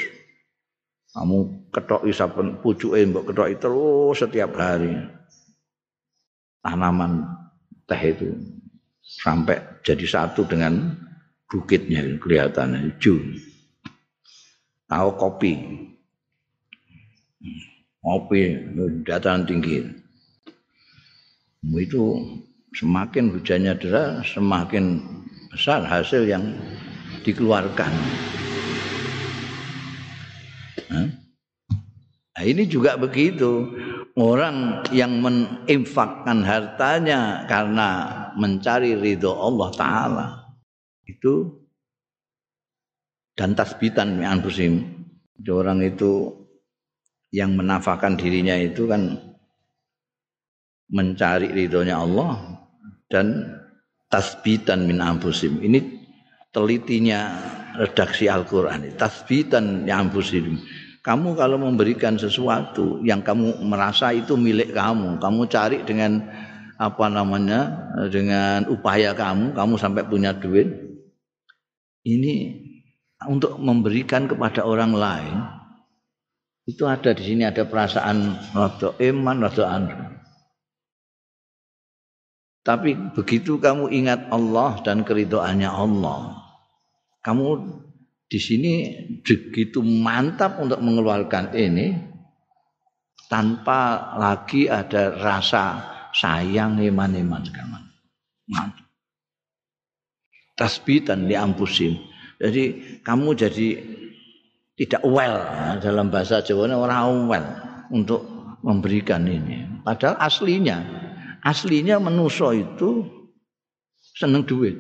[1.15, 4.97] Kamu ketok saben pucuke mbok ketoki terus setiap hari.
[6.65, 7.31] Tanaman
[7.87, 8.31] teh itu
[9.03, 10.95] sampai jadi satu dengan
[11.51, 13.19] bukitnya kelihatan hijau.
[14.89, 15.55] Tahu kopi.
[18.03, 18.59] ngopi
[19.07, 19.79] dataran tinggi.
[21.63, 22.19] Itu
[22.75, 24.99] semakin hujannya deras, semakin
[25.55, 26.59] besar hasil yang
[27.23, 27.95] dikeluarkan.
[30.91, 31.09] Nah,
[32.43, 33.71] ini juga begitu.
[34.13, 37.89] Orang yang menginfakkan hartanya karena
[38.37, 40.27] mencari ridho Allah Ta'ala.
[41.09, 41.65] Itu
[43.33, 45.01] dan tasbitan anfusim.
[45.49, 46.29] Orang itu
[47.33, 49.17] yang menafakan dirinya itu kan
[50.93, 52.61] mencari ridhonya Allah
[53.09, 53.49] dan
[54.13, 55.65] tasbitan min anfusim.
[55.65, 55.81] Ini
[56.53, 57.33] telitinya
[57.81, 58.85] redaksi Al-Qur'an.
[59.01, 60.61] Tasbitan min anfusim.
[61.03, 66.23] Kamu kalau memberikan sesuatu yang kamu merasa itu milik kamu, kamu cari dengan
[66.79, 67.91] apa namanya?
[68.07, 70.71] dengan upaya kamu, kamu sampai punya duit.
[72.07, 72.35] Ini
[73.27, 75.37] untuk memberikan kepada orang lain
[76.67, 79.95] itu ada di sini ada perasaan rada iman rada anu.
[82.63, 86.39] Tapi begitu kamu ingat Allah dan keridoannya Allah,
[87.27, 87.47] kamu
[88.33, 88.73] di sini
[89.21, 91.93] begitu mantap untuk mengeluarkan ini
[93.29, 95.65] tanpa lagi ada rasa
[96.17, 97.85] sayang iman-iman sekarang.
[98.49, 98.89] Mantap.
[100.57, 102.01] Tasbitan diampusin.
[102.41, 103.69] Jadi kamu jadi
[104.81, 105.37] tidak well
[105.85, 107.49] dalam bahasa Jawa orang well
[107.93, 108.25] untuk
[108.65, 109.85] memberikan ini.
[109.85, 110.81] Padahal aslinya,
[111.45, 113.05] aslinya menuso itu
[114.17, 114.73] seneng duit.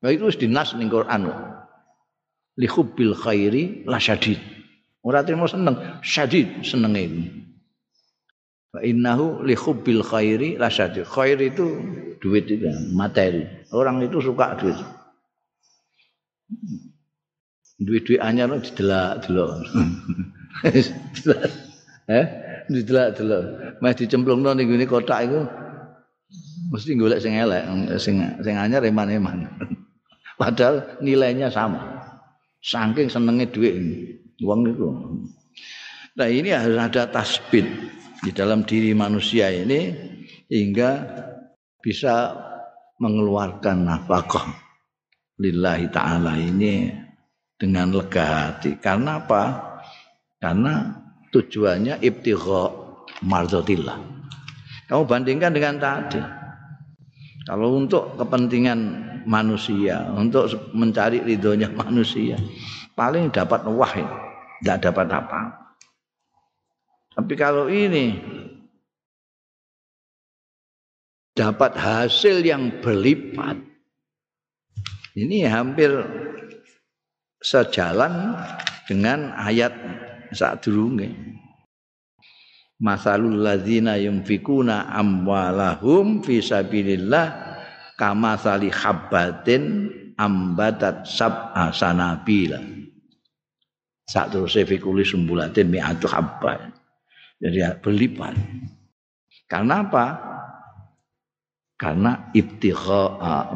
[0.00, 1.28] Nah itu harus dinas ning Quran.
[2.60, 4.38] Li hubbil khairi la syadid.
[5.04, 7.24] Ora trimo seneng, syadid seneng ini.
[8.74, 11.04] Wa innahu li hubbil khairi la syadid.
[11.04, 11.66] Khair itu
[12.22, 13.44] duit itu materi.
[13.74, 14.78] Orang itu suka duit.
[17.82, 19.66] duit-duit anyar didelak delok.
[22.14, 22.26] eh,
[22.70, 23.42] didelak delok.
[23.82, 25.42] Meh dicemplungno ning ngene kotak iku
[26.70, 27.62] mesti golek sing elek,
[27.98, 29.50] sing sing anyar eman-eman.
[30.40, 31.93] Padahal nilainya sama.
[32.64, 33.76] Saking senenge duit
[34.40, 34.88] wong itu.
[36.16, 37.68] Nah, ini harus ada tasbih
[38.24, 39.92] di dalam diri manusia ini
[40.48, 41.04] hingga
[41.84, 42.32] bisa
[42.96, 44.48] mengeluarkan nafkah
[45.36, 46.88] lillahi taala ini
[47.60, 48.80] dengan lega hati.
[48.80, 49.76] Karena apa?
[50.40, 50.88] Karena
[51.28, 52.62] tujuannya ibtigha
[53.20, 53.98] marzatillah.
[54.88, 56.20] Kamu bandingkan dengan tadi.
[57.44, 58.78] Kalau untuk kepentingan
[59.24, 62.38] manusia, untuk mencari ridhonya manusia,
[62.96, 64.06] paling dapat wahid,
[64.60, 65.40] tidak dapat apa.
[67.14, 68.18] Tapi kalau ini
[71.34, 73.58] dapat hasil yang berlipat,
[75.14, 75.90] ini hampir
[77.38, 78.34] sejalan
[78.88, 79.72] dengan ayat
[80.34, 81.14] saat durunge.
[82.82, 87.53] Masalul ladzina yunfikuna amwalahum fi sabilillah
[87.98, 92.60] kama sali habbatin ambatat sab'a sanabila.
[94.04, 96.60] Saat terus fikuli sumbulatin mi'atu habbat.
[97.40, 98.36] Jadi berlipat.
[99.48, 100.06] Karena apa?
[101.74, 103.02] Karena ibtigha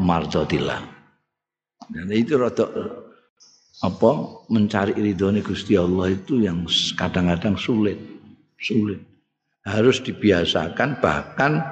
[0.01, 0.81] marzatillah.
[1.89, 2.67] Dan itu rada
[3.79, 4.11] apa
[4.51, 6.67] mencari ridhonya Gusti Allah itu yang
[6.99, 7.95] kadang-kadang sulit
[8.59, 8.99] sulit
[9.63, 11.63] harus dibiasakan bahkan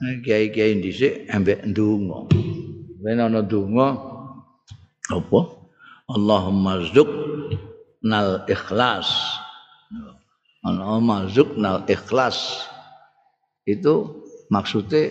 [0.00, 2.30] kiai-kiai dhisik ambek ndonga.
[3.04, 3.86] Yen ana ndonga
[5.12, 5.40] apa?
[6.08, 7.10] Allahumma zuk
[8.04, 9.08] nal ikhlas.
[10.64, 12.64] Allahumma zuk nal ikhlas.
[13.64, 15.08] Itu maksudnya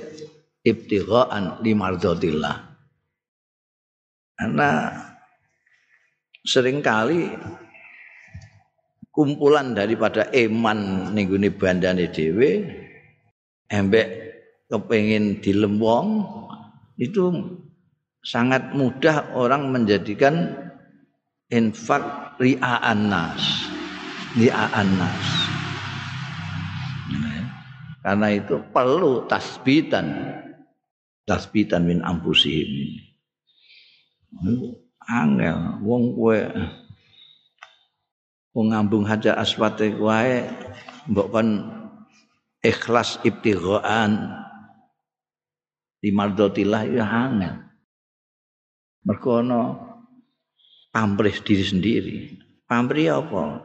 [0.64, 2.56] ibtigha'an limardhatillah
[4.40, 4.70] karena
[6.44, 7.32] seringkali
[9.14, 12.66] kumpulan daripada eman ning gone bandane dhewe
[13.70, 14.23] embek
[14.74, 16.26] kepengin dilembong
[16.98, 17.30] itu
[18.26, 20.58] sangat mudah orang menjadikan
[21.54, 23.70] infak ria'an nas
[24.34, 25.26] ria'an nas
[28.04, 30.36] karena itu perlu tasbitan.
[31.24, 33.00] Tasbitan min ampusihim
[35.08, 36.40] angel wong kowe
[38.56, 40.48] wong ngambung haja aswate wae
[41.10, 41.50] mbok kon
[42.64, 44.43] ikhlas ibtighaan
[46.04, 47.08] di mardotillah ya
[49.08, 49.60] mergo ana
[50.92, 52.16] pamrih diri sendiri
[52.68, 53.64] pamrih apa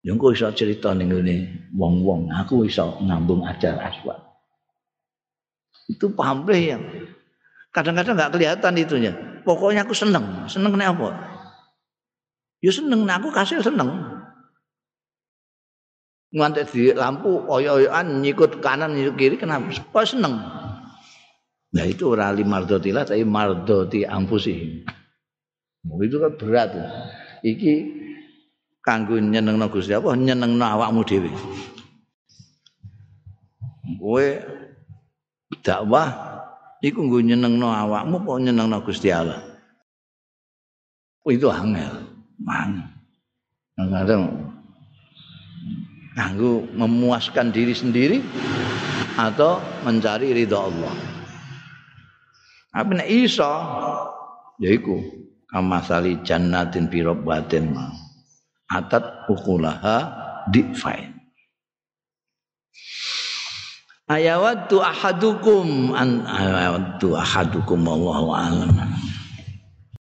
[0.00, 1.36] yo engko iso cerita ning ngene
[1.76, 4.16] wong-wong aku iso ngambung ajar aswat
[5.92, 6.82] itu pamrih yang
[7.76, 9.12] kadang-kadang nggak kelihatan itunya
[9.48, 10.44] pokoknya aku seneng.
[10.44, 11.08] Seneng kenapa?
[12.60, 13.88] Ya seneng, nah aku kasih seneng.
[16.28, 19.72] ngantek di lampu oyo-oyoan nyikut kanan nyikut kiri kenapa?
[19.72, 20.36] Kok seneng?
[21.68, 24.84] Nah itu ora limardotila tapi mardoti ampusi.
[25.84, 26.70] Oh, itu kan berat.
[27.44, 27.72] Iki
[28.80, 31.30] kanggo nyenengno Gusti apa nyenengno awakmu dhewe.
[34.00, 34.26] Kowe
[35.60, 36.08] dakwah
[36.80, 39.44] iku nggo nyenengno awakmu apa nyenengno Gusti Allah.
[41.24, 42.08] Oh, itu angel.
[42.40, 42.80] Man.
[43.76, 44.54] Kadang
[46.16, 48.18] kanggo memuaskan diri sendiri
[49.20, 51.17] atau mencari ridha Allah.
[52.78, 53.50] Apa nek iso
[54.62, 55.02] yaiku
[55.50, 57.90] kamasali jannatin fi rabbatin ma
[58.70, 60.14] atat ukulaha
[60.54, 61.18] difain.
[64.08, 68.72] Ayawaddu ahadukum an ayawaddu ahadukum wallahu a'lam.